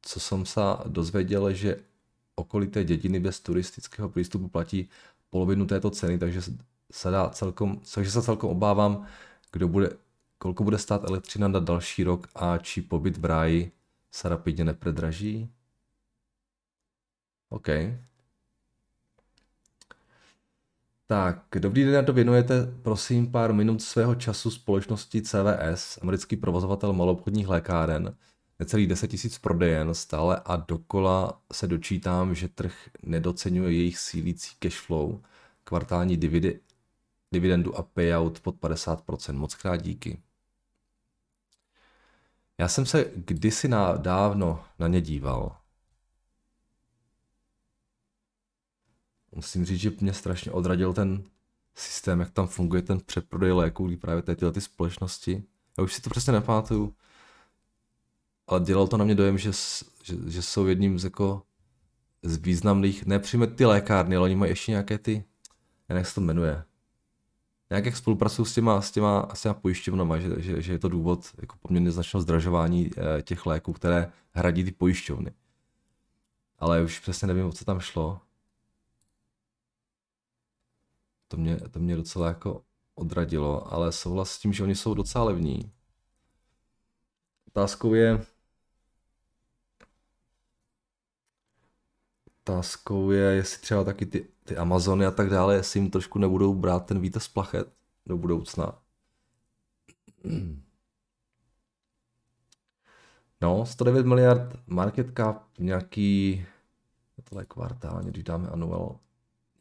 co 0.03 0.21
jsem 0.21 0.47
se 0.47 0.61
dozvěděl, 0.87 1.53
že 1.53 1.77
okolité 2.35 2.85
dědiny 2.85 3.21
bez 3.21 3.41
turistického 3.41 4.09
přístupu 4.09 4.49
platí 4.49 4.89
polovinu 5.31 5.67
této 5.67 5.91
ceny, 5.91 6.19
takže 6.19 6.43
se 6.93 7.11
dá 7.11 7.29
celkom, 7.29 7.81
takže 7.95 8.11
se 8.11 8.23
celkom 8.23 8.51
obávám, 8.51 9.07
kdo 9.53 9.69
bude 9.69 9.91
kolko 10.43 10.65
bude 10.65 10.79
stát 10.79 11.05
elektřina 11.05 11.49
na 11.49 11.61
další 11.61 12.05
rok 12.05 12.29
a 12.35 12.59
či 12.59 12.83
pobyt 12.83 13.17
v 13.19 13.25
ráji 13.25 13.73
se 14.13 14.29
rapidně 14.29 14.65
nepredraží? 14.65 15.51
OK. 17.49 17.69
Tak, 21.07 21.45
dobrý 21.59 21.85
den, 21.85 22.05
to 22.05 22.13
věnujete 22.13 22.67
prosím 22.83 23.33
pár 23.33 23.53
minut 23.53 23.83
svého 23.83 24.15
času 24.15 24.51
společnosti 24.51 25.23
CVS, 25.23 25.99
americký 26.03 26.37
provozovatel 26.37 26.93
malobchodních 26.93 27.49
lékáren, 27.49 28.17
necelých 28.61 28.87
10 28.87 29.13
000 29.13 29.37
prodejen 29.41 29.95
stále 29.95 30.41
a 30.45 30.57
dokola 30.57 31.41
se 31.53 31.67
dočítám, 31.67 32.35
že 32.35 32.49
trh 32.49 32.75
nedocenuje 33.03 33.73
jejich 33.73 33.99
sílící 33.99 34.57
cash 34.59 34.79
flow, 34.79 35.23
kvartální 35.65 36.17
dividy, 36.17 36.61
dividendu 37.33 37.77
a 37.77 37.83
payout 37.83 38.41
pod 38.41 38.57
50%. 38.61 39.35
Moc 39.35 39.55
krát 39.55 39.77
díky. 39.77 40.23
Já 42.59 42.69
jsem 42.69 42.87
se 42.87 43.11
kdysi 43.15 43.69
na, 43.69 43.97
dávno 43.97 44.65
na 44.79 44.89
ně 44.89 45.01
díval. 45.01 45.57
Musím 49.33 49.65
říct, 49.65 49.81
že 49.81 49.93
mě 50.01 50.13
strašně 50.13 50.53
odradil 50.53 50.93
ten 50.93 51.25
systém, 51.75 52.21
jak 52.21 52.31
tam 52.31 52.47
funguje 52.47 52.83
ten 52.83 53.01
předprodej 53.01 53.53
léků, 53.53 53.97
právě 53.97 54.23
tyhle 54.23 54.53
ty 54.53 54.61
společnosti. 54.61 55.43
Já 55.79 55.85
už 55.85 55.95
si 55.95 56.03
to 56.03 56.11
přesně 56.11 56.33
nepamatuju, 56.33 56.95
ale 58.51 58.61
dělal 58.61 58.89
to 58.89 58.97
na 58.97 59.05
mě 59.05 59.15
dojem, 59.15 59.39
že, 59.39 59.53
že, 60.03 60.17
že 60.27 60.43
jsou 60.43 60.67
jedním 60.67 60.99
z 60.99 61.05
jako 61.05 61.43
z 62.23 62.37
významných, 62.37 63.07
ne 63.07 63.19
přímo 63.19 63.47
ty 63.47 63.65
lékárny, 63.65 64.17
ale 64.17 64.25
oni 64.25 64.37
mají 64.37 64.53
ještě 64.53 64.73
nějaké 64.73 64.99
ty, 64.99 65.25
jak 65.89 66.07
se 66.07 66.15
to 66.15 66.21
jmenuje, 66.21 66.65
nějak 67.71 67.85
jak 67.85 67.97
spolupracují 67.97 68.47
s 68.47 68.55
těma, 68.55 68.81
s 68.81 68.91
těma, 68.91 69.29
s 69.35 69.43
těma 69.43 69.55
pojišťovnama, 69.55 70.19
že, 70.19 70.43
že, 70.43 70.63
že, 70.63 70.73
je 70.73 70.79
to 70.79 70.89
důvod 70.89 71.31
jako 71.41 71.57
poměrně 71.61 71.91
značného 71.91 72.23
zdražování 72.23 72.91
eh, 72.97 73.23
těch 73.23 73.47
léků, 73.47 73.73
které 73.73 74.13
hradí 74.31 74.65
ty 74.65 74.73
pojišťovny. 74.73 75.33
Ale 76.59 76.83
už 76.83 76.99
přesně 76.99 77.29
nevím, 77.29 77.47
o 77.47 77.53
co 77.53 77.65
tam 77.65 77.81
šlo. 77.81 78.21
To 81.29 81.37
mě, 81.37 81.57
to 81.57 81.79
mě 81.79 81.97
docela 81.97 82.29
jako 82.29 82.63
odradilo, 82.95 83.73
ale 83.73 83.93
souhlas 83.93 84.31
s 84.31 84.39
tím, 84.39 84.53
že 84.53 84.63
oni 84.63 84.75
jsou 84.75 84.95
docela 84.95 85.25
levní. 85.25 85.73
Otázkou 87.49 87.95
je, 87.95 88.27
otázkou 92.45 93.11
je, 93.11 93.23
jestli 93.23 93.63
třeba 93.63 93.85
taky 93.85 94.07
ty, 94.07 94.27
ty 94.45 94.57
Amazony 94.57 95.07
a 95.07 95.11
tak 95.11 95.31
dále, 95.31 95.55
jestli 95.55 95.81
jim 95.81 95.91
trošku 95.91 96.19
nebudou 96.19 96.55
brát 96.55 96.87
ten 96.87 97.01
víte 97.01 97.19
plachet 97.33 97.73
do 98.07 98.17
budoucna. 98.17 98.79
No, 103.43 103.67
109 103.67 104.07
miliard 104.07 104.57
market 104.67 105.07
cap, 105.17 105.43
nějaký, 105.59 106.47
tohle 107.25 107.45
kvartálně, 107.45 108.11
když 108.11 108.25
dáme 108.25 108.49
anual, 108.49 108.99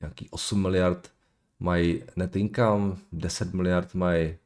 nějaký 0.02 0.30
8 0.30 0.62
miliard 0.62 1.12
mají 1.60 2.04
net 2.16 2.36
income, 2.36 2.98
10 3.12 3.54
miliard 3.54 3.96
mají, 3.96 4.38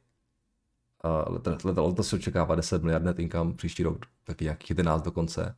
uh, 1.04 1.54
letos 1.74 2.08
se 2.08 2.16
očekává 2.16 2.54
10 2.54 2.82
miliard 2.82 3.04
net 3.04 3.18
income, 3.18 3.54
příští 3.54 3.82
rok 3.82 4.06
taky 4.24 4.44
nějakých 4.44 4.70
11 4.70 5.02
dokonce. 5.02 5.56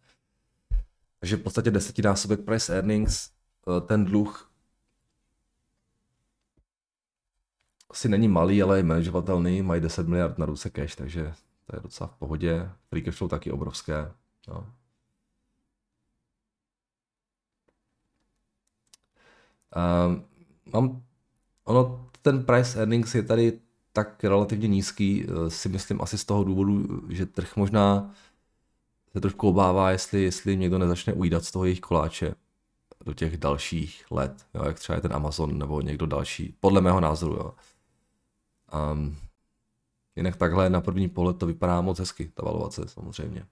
Takže 1.21 1.37
v 1.37 1.43
podstatě 1.43 1.71
desetinásobek 1.71 2.41
price 2.45 2.75
earnings, 2.75 3.31
eh, 3.31 3.81
ten 3.81 4.05
dluh 4.05 4.51
asi 7.91 8.09
není 8.09 8.29
malý, 8.29 8.63
ale 8.63 8.77
je 8.79 8.83
manažovatelný, 8.83 9.63
mají 9.63 9.81
10 9.81 10.09
miliard 10.09 10.39
na 10.39 10.47
ruce 10.47 10.71
cash, 10.71 10.97
takže 10.97 11.35
to 11.67 11.77
je 11.77 11.81
docela 11.83 12.07
v 12.07 12.15
pohodě. 12.15 12.71
Free 12.89 13.03
cash 13.03 13.17
flow 13.17 13.29
taky 13.29 13.51
obrovské. 13.51 14.13
No. 14.49 14.67
Um, 19.77 20.25
mám, 20.73 21.03
ono, 21.65 22.11
ten 22.23 22.45
price 22.45 22.79
earnings 22.79 23.15
je 23.15 23.23
tady 23.23 23.61
tak 23.93 24.25
relativně 24.25 24.69
nízký, 24.69 25.27
eh, 25.29 25.51
si 25.51 25.69
myslím 25.69 26.03
asi 26.03 26.19
z 26.19 26.25
toho 26.25 26.45
důvodu, 26.45 27.03
že 27.09 27.27
trh 27.27 27.57
možná 27.57 28.15
se 29.17 29.21
trošku 29.21 29.49
obává, 29.49 29.91
jestli, 29.91 30.23
jestli 30.23 30.57
někdo 30.57 30.79
nezačne 30.79 31.13
ujídat 31.13 31.45
z 31.45 31.51
toho 31.51 31.65
jejich 31.65 31.81
koláče 31.81 32.35
do 33.05 33.15
těch 33.15 33.37
dalších 33.37 34.11
let, 34.11 34.47
jo, 34.55 34.65
jak 34.65 34.79
třeba 34.79 34.97
je 34.97 35.03
ten 35.03 35.13
Amazon 35.13 35.59
nebo 35.59 35.81
někdo 35.81 36.07
další, 36.07 36.57
podle 36.61 36.81
mého 36.81 37.01
názoru. 37.01 37.35
Jo. 37.35 37.55
Um, 38.93 39.17
jinak 40.17 40.37
takhle 40.37 40.71
na 40.71 40.81
první 40.81 41.09
pohled 41.09 41.39
to 41.39 41.47
vypadá 41.47 41.81
moc 41.81 41.99
hezky, 41.99 42.29
ta 42.29 42.43
valuace 42.43 42.89
samozřejmě. 42.89 43.47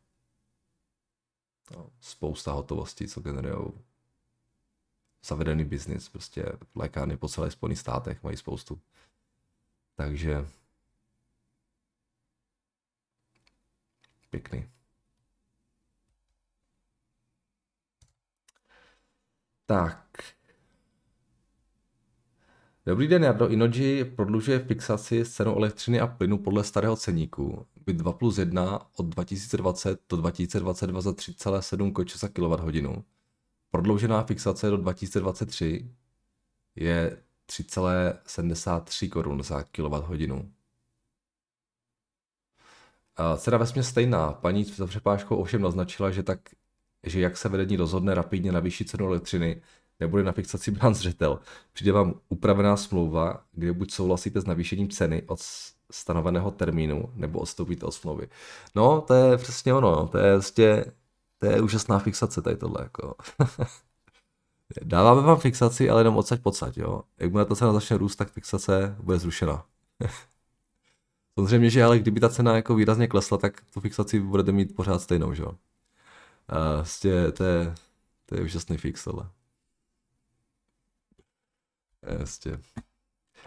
No, 1.77 1.91
spousta 2.01 2.53
hotovostí, 2.53 3.09
co 3.09 3.21
generují 3.21 3.73
zavedený 5.25 5.65
biznis, 5.65 6.09
prostě 6.09 6.47
lékárny 6.75 7.17
po 7.17 7.29
celé 7.29 7.51
Spojených 7.51 7.79
státech 7.79 8.23
mají 8.23 8.37
spoustu. 8.37 8.81
Takže 9.97 10.47
pěkný. 14.31 14.74
Tak. 19.67 20.19
Dobrý 22.87 23.09
den, 23.09 23.25
Jardo. 23.25 23.49
Inoji 23.49 24.05
prodlužuje 24.05 24.59
fixaci 24.59 25.21
s 25.21 25.33
cenou 25.33 25.57
elektřiny 25.57 26.01
a 26.01 26.07
plynu 26.07 26.39
podle 26.39 26.65
starého 26.65 26.97
ceníku. 26.97 27.67
Byt 27.87 27.97
2 27.97 28.13
plus 28.13 28.39
1 28.39 28.91
od 28.97 29.07
2020 29.07 30.01
do 30.11 30.17
2022 30.17 31.01
za 31.01 31.11
3,7 31.11 31.93
koče 31.93 32.19
za 32.19 32.29
kWh. 32.29 33.03
Prodloužená 33.71 34.25
fixace 34.25 34.71
do 34.71 34.77
2023 34.77 35.91
je 36.77 37.23
3,73 37.49 39.09
korun 39.09 39.43
za 39.43 39.63
kWh. 39.63 40.47
Cena 43.37 43.59
vesmě 43.59 43.83
stejná. 43.83 44.33
Paní 44.33 44.65
za 44.65 44.87
přepážkou 44.87 45.37
ovšem 45.37 45.63
naznačila, 45.63 46.11
že 46.11 46.23
tak 46.23 46.41
že 47.05 47.21
jak 47.21 47.37
se 47.37 47.49
vedení 47.49 47.77
rozhodne 47.77 48.15
rapidně 48.15 48.53
navýšit 48.53 48.91
cenu 48.91 49.07
elektřiny, 49.07 49.63
nebude 50.01 50.23
na 50.23 50.33
fixaci 50.33 50.71
brán 50.71 50.95
zřetel. 50.95 51.41
Přijde 51.73 51.93
vám 51.93 52.15
upravená 52.29 52.77
smlouva, 52.77 53.45
kde 53.53 53.73
buď 53.73 53.91
souhlasíte 53.91 54.41
s 54.41 54.47
navýšením 54.47 54.89
ceny 54.89 55.23
od 55.27 55.41
stanoveného 55.91 56.51
termínu, 56.51 57.11
nebo 57.15 57.39
odstoupíte 57.39 57.87
od 57.87 57.93
smlouvy. 57.93 58.29
No, 58.75 59.01
to 59.01 59.15
je 59.15 59.37
přesně 59.37 59.75
ono, 59.75 59.91
no. 59.91 60.09
to 60.09 60.19
je 60.19 60.33
vlastně, 60.33 60.85
to 61.39 61.47
je 61.47 61.61
úžasná 61.61 61.99
fixace 61.99 62.43
tady 62.43 62.57
tohle, 62.57 62.83
jako. 62.83 63.15
Dáváme 64.83 65.23
vám 65.23 65.39
fixaci, 65.39 65.91
ale 65.91 66.01
jenom 66.01 66.17
odsaď 66.17 66.41
pocať, 66.41 66.77
jo. 66.77 67.03
Jak 67.19 67.31
bude 67.31 67.45
ta 67.45 67.55
cena 67.55 67.73
začne 67.73 67.97
růst, 67.97 68.17
tak 68.17 68.33
fixace 68.33 68.97
bude 69.03 69.19
zrušena. 69.19 69.65
Samozřejmě, 71.35 71.71
že 71.71 71.85
ale 71.85 71.99
kdyby 71.99 72.21
ta 72.21 72.29
cena 72.29 72.57
jako 72.57 72.75
výrazně 72.75 73.09
klesla, 73.09 73.39
tak 73.39 73.63
tu 73.75 73.81
fixaci 73.81 74.21
budete 74.21 74.53
mít 74.53 74.75
pořád 74.77 75.03
stejnou, 75.03 75.35
že 75.35 75.43
jo. 75.43 75.55
A 76.49 76.75
vlastně 76.75 77.33
to 77.33 77.45
je, 77.45 77.75
to 78.27 78.37
je 78.37 78.43
úžasný 78.43 78.77
fix, 78.77 79.07
ale. 79.07 79.29
Vlastně. 82.19 82.59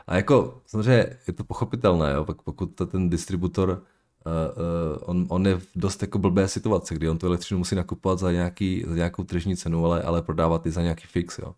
A 0.07 0.15
jako, 0.15 0.62
samozřejmě 0.65 1.17
je 1.27 1.33
to 1.33 1.43
pochopitelné, 1.43 2.13
jo, 2.13 2.25
pak 2.25 2.41
pokud 2.41 2.81
ten 2.91 3.10
distributor, 3.10 3.69
uh, 3.69 3.75
uh, 3.75 4.97
on, 5.01 5.25
on 5.29 5.47
je 5.47 5.57
v 5.57 5.67
dost 5.75 6.01
jako 6.01 6.19
blbé 6.19 6.47
situaci, 6.47 6.95
kdy 6.95 7.10
on 7.10 7.17
tu 7.17 7.27
elektřinu 7.27 7.57
musí 7.57 7.75
nakupovat 7.75 8.19
za, 8.19 8.31
nějaký, 8.31 8.83
za 8.88 8.95
nějakou 8.95 9.23
tržní 9.23 9.57
cenu, 9.57 9.86
ale, 9.86 10.01
ale 10.01 10.21
prodávat 10.21 10.65
i 10.65 10.71
za 10.71 10.81
nějaký 10.81 11.07
fix, 11.07 11.39
jo. 11.39 11.55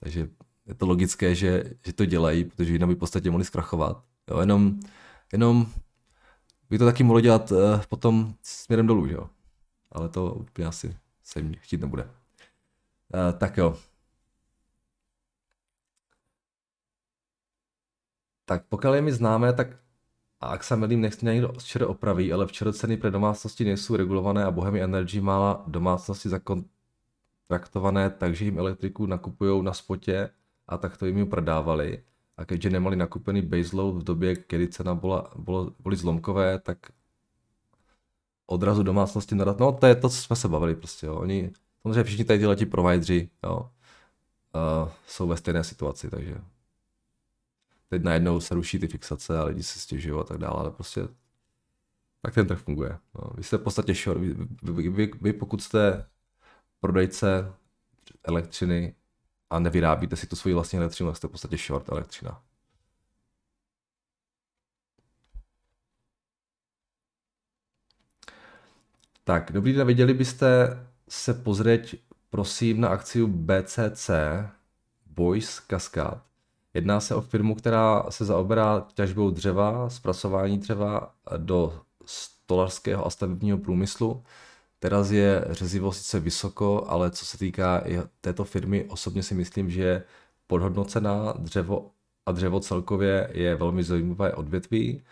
Takže 0.00 0.28
je 0.66 0.74
to 0.74 0.86
logické, 0.86 1.34
že, 1.34 1.64
že 1.86 1.92
to 1.92 2.04
dělají, 2.04 2.44
protože 2.44 2.72
jinak 2.72 2.88
by 2.88 2.94
v 2.94 2.98
podstatě 2.98 3.30
mohli 3.30 3.44
zkrachovat. 3.44 4.04
Jo, 4.30 4.40
jenom, 4.40 4.80
jenom 5.32 5.66
by 6.70 6.78
to 6.78 6.84
taky 6.84 7.04
mohlo 7.04 7.20
dělat 7.20 7.52
uh, 7.52 7.58
potom 7.88 8.34
směrem 8.42 8.86
dolů, 8.86 9.06
jo 9.06 9.28
ale 9.94 10.08
to 10.08 10.34
úplně 10.34 10.68
asi 10.68 10.96
se 11.22 11.40
jim 11.40 11.54
chtít 11.54 11.80
nebude. 11.80 12.04
Uh, 12.04 13.38
tak 13.38 13.56
jo. 13.56 13.78
Tak 18.44 18.64
pokud 18.68 18.92
je 18.92 19.02
mi 19.02 19.12
známé, 19.12 19.52
tak 19.52 19.84
a 20.44 20.52
ak 20.52 20.60
sa 20.60 20.76
milím, 20.76 21.00
nech 21.00 21.22
někdo 21.22 21.56
včera 21.56 21.88
opraví, 21.88 22.32
ale 22.32 22.46
včera 22.46 22.72
ceny 22.72 22.96
pro 22.96 23.10
domácnosti 23.10 23.64
nejsou 23.64 23.96
regulované 23.96 24.44
a 24.44 24.50
Bohemy 24.50 24.82
Energy 24.82 25.20
má 25.20 25.64
domácnosti 25.66 26.28
zakontraktované, 26.28 28.10
takže 28.10 28.44
jim 28.44 28.58
elektriku 28.58 29.06
nakupují 29.06 29.64
na 29.64 29.72
spotě 29.72 30.30
a 30.68 30.78
tak 30.78 30.96
to 30.96 31.06
jim 31.06 31.18
ji 31.18 31.24
prodávali. 31.24 32.04
A 32.36 32.44
keďže 32.44 32.70
nemali 32.70 32.96
nakupený 32.96 33.42
baseload 33.42 33.94
v 33.94 34.04
době, 34.04 34.36
kdy 34.48 34.68
cena 34.68 34.94
byla, 34.94 35.30
bylo, 35.38 35.72
byly 35.80 35.96
zlomkové, 35.96 36.58
tak 36.60 36.78
odrazu 38.46 38.82
domácnosti 38.82 39.34
nadat. 39.34 39.58
No 39.58 39.72
to 39.72 39.86
je 39.86 39.94
to, 39.94 40.08
co 40.08 40.16
jsme 40.16 40.36
se 40.36 40.48
bavili 40.48 40.76
prostě, 40.76 41.06
jo. 41.06 41.14
Oni, 41.14 41.52
samozřejmě 41.82 42.04
všichni 42.04 42.24
tady 42.24 42.56
ti 42.56 42.66
provideri, 42.66 43.30
jo, 43.44 43.70
uh, 44.54 44.90
jsou 45.06 45.28
ve 45.28 45.36
stejné 45.36 45.64
situaci, 45.64 46.10
takže 46.10 46.36
teď 47.88 48.02
najednou 48.02 48.40
se 48.40 48.54
ruší 48.54 48.78
ty 48.78 48.88
fixace 48.88 49.38
a 49.38 49.44
lidi 49.44 49.62
se 49.62 49.78
stěžují 49.78 50.20
a 50.20 50.24
tak 50.24 50.38
dále, 50.38 50.56
ale 50.56 50.70
prostě 50.70 51.08
Tak 52.22 52.34
ten 52.34 52.46
trh 52.46 52.58
funguje. 52.58 52.98
No, 53.14 53.30
vy 53.34 53.42
jste 53.42 53.56
v 53.56 53.62
podstatě 53.62 53.94
short. 53.94 54.20
Vy, 54.20 54.34
vy, 54.62 54.88
vy, 54.88 55.10
vy 55.20 55.32
pokud 55.32 55.62
jste 55.62 56.06
prodejce 56.80 57.52
elektřiny 58.24 58.94
a 59.50 59.58
nevyrábíte 59.58 60.16
si 60.16 60.26
tu 60.26 60.36
svoji 60.36 60.54
vlastní 60.54 60.78
elektřinu, 60.78 61.10
tak 61.10 61.16
jste 61.16 61.28
v 61.28 61.30
podstatě 61.30 61.56
short 61.56 61.88
elektřina. 61.88 62.42
Tak, 69.26 69.52
dobrý 69.52 69.72
den, 69.72 69.86
viděli 69.86 70.14
byste 70.14 70.78
se 71.08 71.34
pozrieť 71.34 71.96
prosím 72.30 72.80
na 72.80 72.88
akciu 72.88 73.26
BCC, 73.26 74.10
Boys 75.06 75.62
Cascade. 75.70 76.20
Jedná 76.74 77.00
se 77.00 77.14
o 77.14 77.20
firmu, 77.20 77.54
která 77.54 78.04
se 78.10 78.24
zaoberá 78.24 78.86
těžbou 78.94 79.30
dřeva, 79.30 79.88
zpracování 79.88 80.58
dřeva 80.58 81.14
do 81.36 81.80
stolarského 82.06 83.06
a 83.06 83.10
stavebního 83.10 83.58
průmyslu. 83.58 84.22
Teraz 84.78 85.10
je 85.10 85.44
řezivo 85.50 85.92
sice 85.92 86.20
vysoko, 86.20 86.84
ale 86.88 87.10
co 87.10 87.24
se 87.24 87.38
týká 87.38 87.84
této 88.20 88.44
firmy, 88.44 88.84
osobně 88.84 89.22
si 89.22 89.34
myslím, 89.34 89.70
že 89.70 90.04
podhodnocená 90.46 91.32
dřevo 91.38 91.90
a 92.26 92.32
dřevo 92.32 92.60
celkově 92.60 93.30
je 93.32 93.54
velmi 93.56 93.82
zajímavé 93.82 94.34
odvětví. 94.34 95.02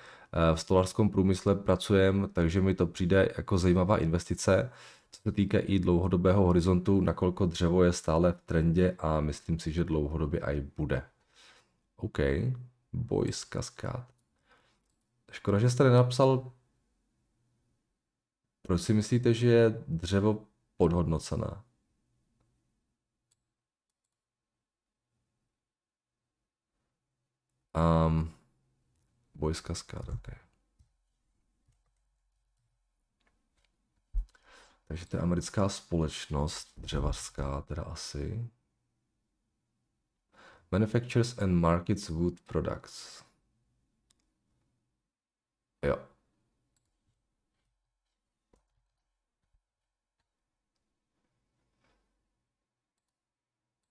V 0.55 0.61
stolarskom 0.61 1.11
průmysle 1.11 1.55
pracujeme, 1.55 2.29
takže 2.29 2.61
mi 2.61 2.75
to 2.75 2.87
přijde 2.87 3.29
jako 3.37 3.59
zajímavá 3.59 3.99
investice. 3.99 4.73
Co 5.13 5.21
se 5.23 5.33
týká 5.33 5.59
i 5.59 5.79
dlouhodobého 5.79 6.43
horizontu, 6.47 7.01
nakolko 7.01 7.47
dřevo 7.47 7.85
je 7.85 7.93
stále 7.93 8.33
v 8.33 8.41
trendě 8.41 8.97
a 8.99 9.21
myslím 9.21 9.59
si, 9.59 9.73
že 9.73 9.85
dlouhodobě 9.85 10.41
i 10.41 10.61
bude. 10.61 11.03
OK, 11.97 12.19
Boys 12.93 13.45
Cascade. 13.45 14.05
Škoda, 15.31 15.59
že 15.59 15.71
jste 15.71 15.85
nenapsal, 15.85 16.53
proč 18.63 18.83
si 18.83 18.95
myslíte, 18.95 19.35
že 19.35 19.47
je 19.49 19.85
dřevo 19.89 20.47
podhodnocené? 20.77 21.63
Um, 28.07 28.31
Boys 29.43 29.61
Cascade, 29.61 30.13
ok. 30.13 30.29
Takže 34.89 35.07
to 35.07 35.17
je 35.17 35.23
americká 35.23 35.69
společnost, 35.69 36.73
dřevařská 36.77 37.61
teda 37.63 37.83
asi. 37.83 38.51
Manufactures 40.71 41.39
and 41.39 41.55
markets 41.55 42.09
wood 42.09 42.41
products. 42.41 43.25
Jo. 45.83 46.09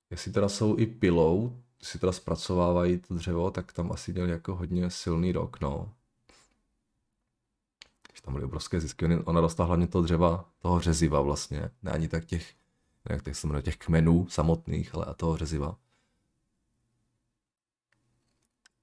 Jestli 0.10 0.32
teda 0.32 0.50
jsou 0.50 0.78
i 0.78 0.88
pilou, 0.88 1.64
si 1.84 2.00
teda 2.00 2.12
zpracovávají 2.12 3.00
to 3.00 3.14
dřevo, 3.14 3.52
tak 3.52 3.74
tam 3.74 3.92
asi 3.92 4.14
měli 4.14 4.32
jako 4.32 4.56
hodně 4.56 4.90
silný 4.90 5.32
rok, 5.32 5.62
no. 5.62 5.94
Když 8.10 8.22
tam 8.22 8.34
byly 8.34 8.46
obrovské 8.46 8.80
zisky, 8.80 9.06
ona 9.06 9.42
dostala 9.42 9.68
hlavně 9.68 9.88
toho 9.88 10.02
dřeva, 10.02 10.50
toho 10.60 10.80
řeziva 10.80 11.22
vlastně, 11.22 11.70
ne 11.84 11.92
ani 11.92 12.08
tak 12.08 12.26
těch, 12.26 12.54
jak 13.10 13.22
tak 13.22 13.36
se 13.36 13.48
jmenuje, 13.48 13.64
těch 13.64 13.78
kmenů 13.78 14.28
samotných, 14.30 14.96
ale 14.96 15.06
a 15.06 15.14
toho 15.14 15.38
řeziva. 15.38 15.78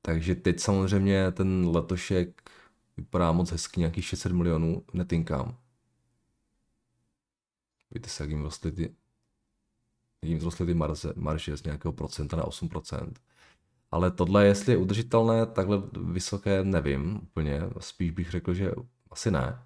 Takže 0.03 0.35
teď 0.35 0.61
samozřejmě 0.61 1.33
ten 1.33 1.69
letošek 1.69 2.51
vypadá 2.97 3.33
moc 3.33 3.51
hezky, 3.51 3.81
nějakých 3.81 4.05
600 4.05 4.33
milionů, 4.33 4.85
netinkám. 4.93 5.57
Víte 7.91 8.09
se, 8.09 8.23
jak 8.23 8.31
jim 8.31 8.43
rostly 8.43 8.73
ty, 8.73 8.95
jim 10.23 10.41
rostly 10.41 10.67
ty 10.67 10.75
marže, 10.75 11.09
marže 11.17 11.57
z 11.57 11.63
nějakého 11.63 11.93
procenta 11.93 12.37
na 12.37 12.43
8%. 12.43 13.13
Ale 13.91 14.11
tohle, 14.11 14.47
jestli 14.47 14.73
je 14.73 14.77
udržitelné, 14.77 15.47
takhle 15.47 15.83
vysoké, 16.03 16.65
nevím 16.65 17.21
úplně. 17.23 17.61
Spíš 17.79 18.11
bych 18.11 18.31
řekl, 18.31 18.55
že 18.55 18.73
asi 19.11 19.31
ne. 19.31 19.59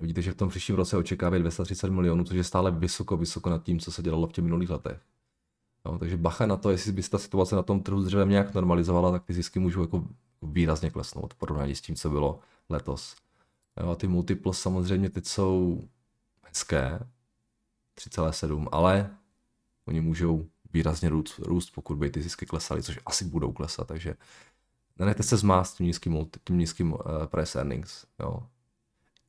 Vidíte, 0.00 0.22
že 0.22 0.32
v 0.32 0.36
tom 0.36 0.48
příštím 0.48 0.76
roce 0.76 0.96
očekávají 0.96 1.42
230 1.42 1.90
milionů, 1.90 2.24
což 2.24 2.36
je 2.36 2.44
stále 2.44 2.70
vysoko, 2.70 3.16
vysoko 3.16 3.50
nad 3.50 3.62
tím, 3.62 3.80
co 3.80 3.92
se 3.92 4.02
dělalo 4.02 4.26
v 4.26 4.32
těch 4.32 4.44
minulých 4.44 4.70
letech. 4.70 5.00
No, 5.84 5.98
takže 5.98 6.16
bacha 6.16 6.46
na 6.46 6.56
to, 6.56 6.70
jestli 6.70 6.92
by 6.92 7.02
se 7.02 7.10
ta 7.10 7.18
situace 7.18 7.56
na 7.56 7.62
tom 7.62 7.82
trhu 7.82 8.02
s 8.02 8.06
dřevem 8.06 8.28
nějak 8.28 8.54
normalizovala, 8.54 9.10
tak 9.10 9.24
ty 9.24 9.32
zisky 9.32 9.58
můžou 9.58 9.80
jako 9.80 10.04
výrazně 10.42 10.90
klesnout 10.90 11.34
v 11.34 11.36
porovnání 11.36 11.74
s 11.74 11.80
tím, 11.80 11.96
co 11.96 12.10
bylo 12.10 12.40
letos. 12.68 13.16
Jo, 13.80 13.90
a 13.90 13.94
ty 13.94 14.06
multiples 14.06 14.60
samozřejmě 14.60 15.10
teď 15.10 15.26
jsou 15.26 15.84
hezké, 16.42 17.00
3,7, 17.98 18.68
ale 18.72 19.10
oni 19.86 20.00
můžou 20.00 20.48
výrazně 20.72 21.08
růst, 21.08 21.38
růst, 21.38 21.70
pokud 21.70 21.96
by 21.96 22.10
ty 22.10 22.22
zisky 22.22 22.46
klesaly, 22.46 22.82
což 22.82 22.98
asi 23.06 23.24
budou 23.24 23.52
klesat, 23.52 23.88
takže 23.88 24.14
nenechte 24.98 25.22
se 25.22 25.36
zmást 25.36 25.76
tím 25.76 25.86
nízkým, 25.86 26.30
tím 26.44 26.58
nízkým 26.58 26.92
uh, 26.92 26.98
price 27.26 27.58
earnings. 27.58 28.06
Jo. 28.20 28.46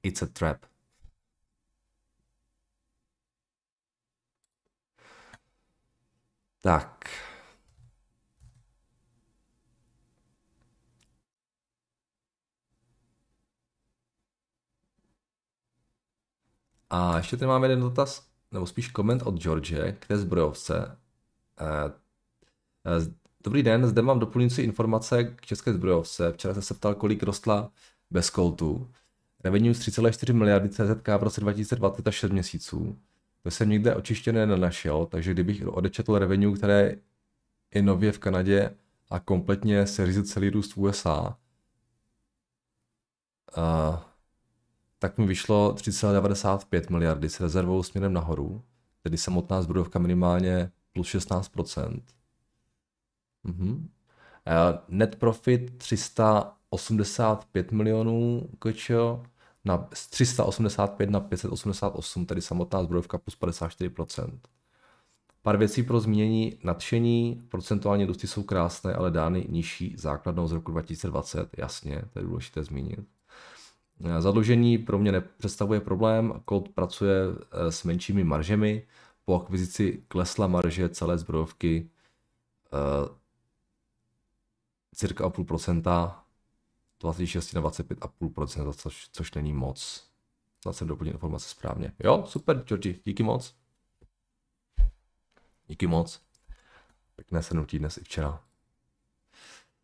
It's 0.03 0.21
a 0.21 0.25
trap. 0.25 0.65
Tak. 6.61 7.09
A 16.89 17.17
ještě 17.17 17.37
tady 17.37 17.47
máme 17.47 17.65
jeden 17.67 17.79
dotaz, 17.79 18.26
nebo 18.51 18.65
spíš 18.65 18.87
koment 18.87 19.21
od 19.25 19.41
George 19.41 19.73
k 19.99 20.07
té 20.07 20.17
zbrojovce. 20.17 20.97
Eh, 21.59 21.91
eh, 22.85 23.13
dobrý 23.43 23.63
den, 23.63 23.87
zde 23.87 24.01
mám 24.01 24.19
doplňující 24.19 24.61
informace 24.61 25.23
k 25.23 25.41
české 25.41 25.73
zbrojovce. 25.73 26.31
Včera 26.31 26.53
jsem 26.53 26.63
se 26.63 26.73
ptal, 26.73 26.95
kolik 26.95 27.23
rostla 27.23 27.71
bez 28.11 28.29
koltu. 28.29 28.91
Revenue 29.43 29.73
z 29.73 29.79
3,4 29.79 30.33
miliardy 30.33 30.69
CZK 30.69 31.07
v 31.17 31.23
roce 31.23 31.41
2020 31.41 32.07
a 32.07 32.11
6 32.11 32.31
měsíců. 32.31 32.97
To 33.43 33.51
jsem 33.51 33.69
nikde 33.69 33.95
očištěné 33.95 34.45
nenašel, 34.45 35.05
takže 35.05 35.33
kdybych 35.33 35.67
odečetl 35.67 36.17
revenue, 36.17 36.57
které 36.57 36.95
je 37.73 37.81
nově 37.81 38.11
v 38.11 38.19
Kanadě 38.19 38.75
a 39.09 39.19
kompletně 39.19 39.87
se 39.87 40.23
celý 40.23 40.49
růst 40.49 40.75
v 40.75 40.77
USA, 40.77 41.37
uh, 43.57 44.06
tak 44.99 45.17
mi 45.17 45.27
vyšlo 45.27 45.73
3,95 45.73 46.91
miliardy 46.91 47.29
s 47.29 47.39
rezervou 47.39 47.83
směrem 47.83 48.13
nahoru, 48.13 48.63
tedy 49.03 49.17
samotná 49.17 49.61
zbrojovka 49.61 49.99
minimálně 49.99 50.71
plus 50.93 51.07
16%. 51.07 52.01
Uh-huh. 53.45 53.71
Uh, 53.71 53.79
net 54.87 55.15
profit 55.15 55.77
385 55.77 57.71
milionů 57.71 58.49
kočo, 58.59 59.23
na, 59.65 59.87
z 59.93 60.09
385 60.09 61.09
na 61.09 61.19
588, 61.19 62.25
tedy 62.25 62.41
samotná 62.41 62.83
zbrojovka 62.83 63.17
plus 63.17 63.39
54%. 63.39 64.39
Pár 65.41 65.57
věcí 65.57 65.83
pro 65.83 65.99
zmínění 65.99 66.59
nadšení, 66.63 67.41
procentuální 67.49 68.05
růsty 68.05 68.27
jsou 68.27 68.43
krásné, 68.43 68.93
ale 68.93 69.11
dány 69.11 69.45
nižší 69.49 69.95
základnou 69.97 70.47
z 70.47 70.51
roku 70.51 70.71
2020, 70.71 71.49
jasně, 71.57 72.01
to 72.13 72.19
je 72.19 72.25
důležité 72.25 72.63
zmínit. 72.63 73.16
Zadlužení 74.19 74.77
pro 74.77 74.99
mě 74.99 75.11
nepředstavuje 75.11 75.81
problém, 75.81 76.41
Colt 76.49 76.69
pracuje 76.69 77.21
eh, 77.21 77.71
s 77.71 77.83
menšími 77.83 78.23
maržemi, 78.23 78.87
po 79.25 79.41
akvizici 79.41 80.03
klesla 80.07 80.47
marže 80.47 80.89
celé 80.89 81.17
zbrojovky 81.17 81.89
uh, 82.73 83.15
cirka 84.95 85.25
o 85.25 85.29
půl 85.29 85.45
procenta, 85.45 86.23
26 86.99 87.53
na 87.53 87.61
25,5%, 87.61 88.73
což, 88.73 89.09
což 89.11 89.33
není 89.33 89.53
moc. 89.53 90.07
Snad 90.61 90.73
jsem 90.73 90.87
doplnil 90.87 91.13
informace 91.13 91.49
správně. 91.49 91.91
Jo, 92.03 92.23
super, 92.27 92.63
Georgi, 92.63 92.99
díky 93.05 93.23
moc. 93.23 93.55
Díky 95.67 95.87
moc. 95.87 96.21
Pěkné 97.15 97.43
sednutí 97.43 97.79
dnes 97.79 97.97
i 97.97 98.03
včera. 98.03 98.43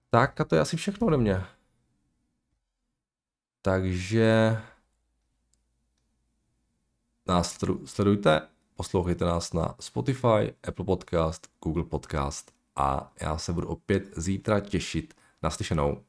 Tak 0.10 0.42
a 0.42 0.44
to 0.44 0.56
je 0.56 0.62
asi 0.62 0.78
všechno 0.78 1.08
ode 1.08 1.18
mě. 1.18 1.44
Takže 3.66 4.58
nás 7.28 7.58
sledujte, 7.86 8.48
poslouchejte 8.76 9.26
nás 9.26 9.54
na 9.54 9.76
Spotify, 9.80 10.54
Apple 10.68 10.86
Podcast, 10.86 11.48
Google 11.64 11.84
Podcast 11.84 12.52
a 12.76 13.14
já 13.22 13.38
se 13.38 13.54
budu 13.54 13.68
opět 13.68 14.04
zítra 14.18 14.60
těšit. 14.60 15.14
Naslyšenou. 15.44 16.04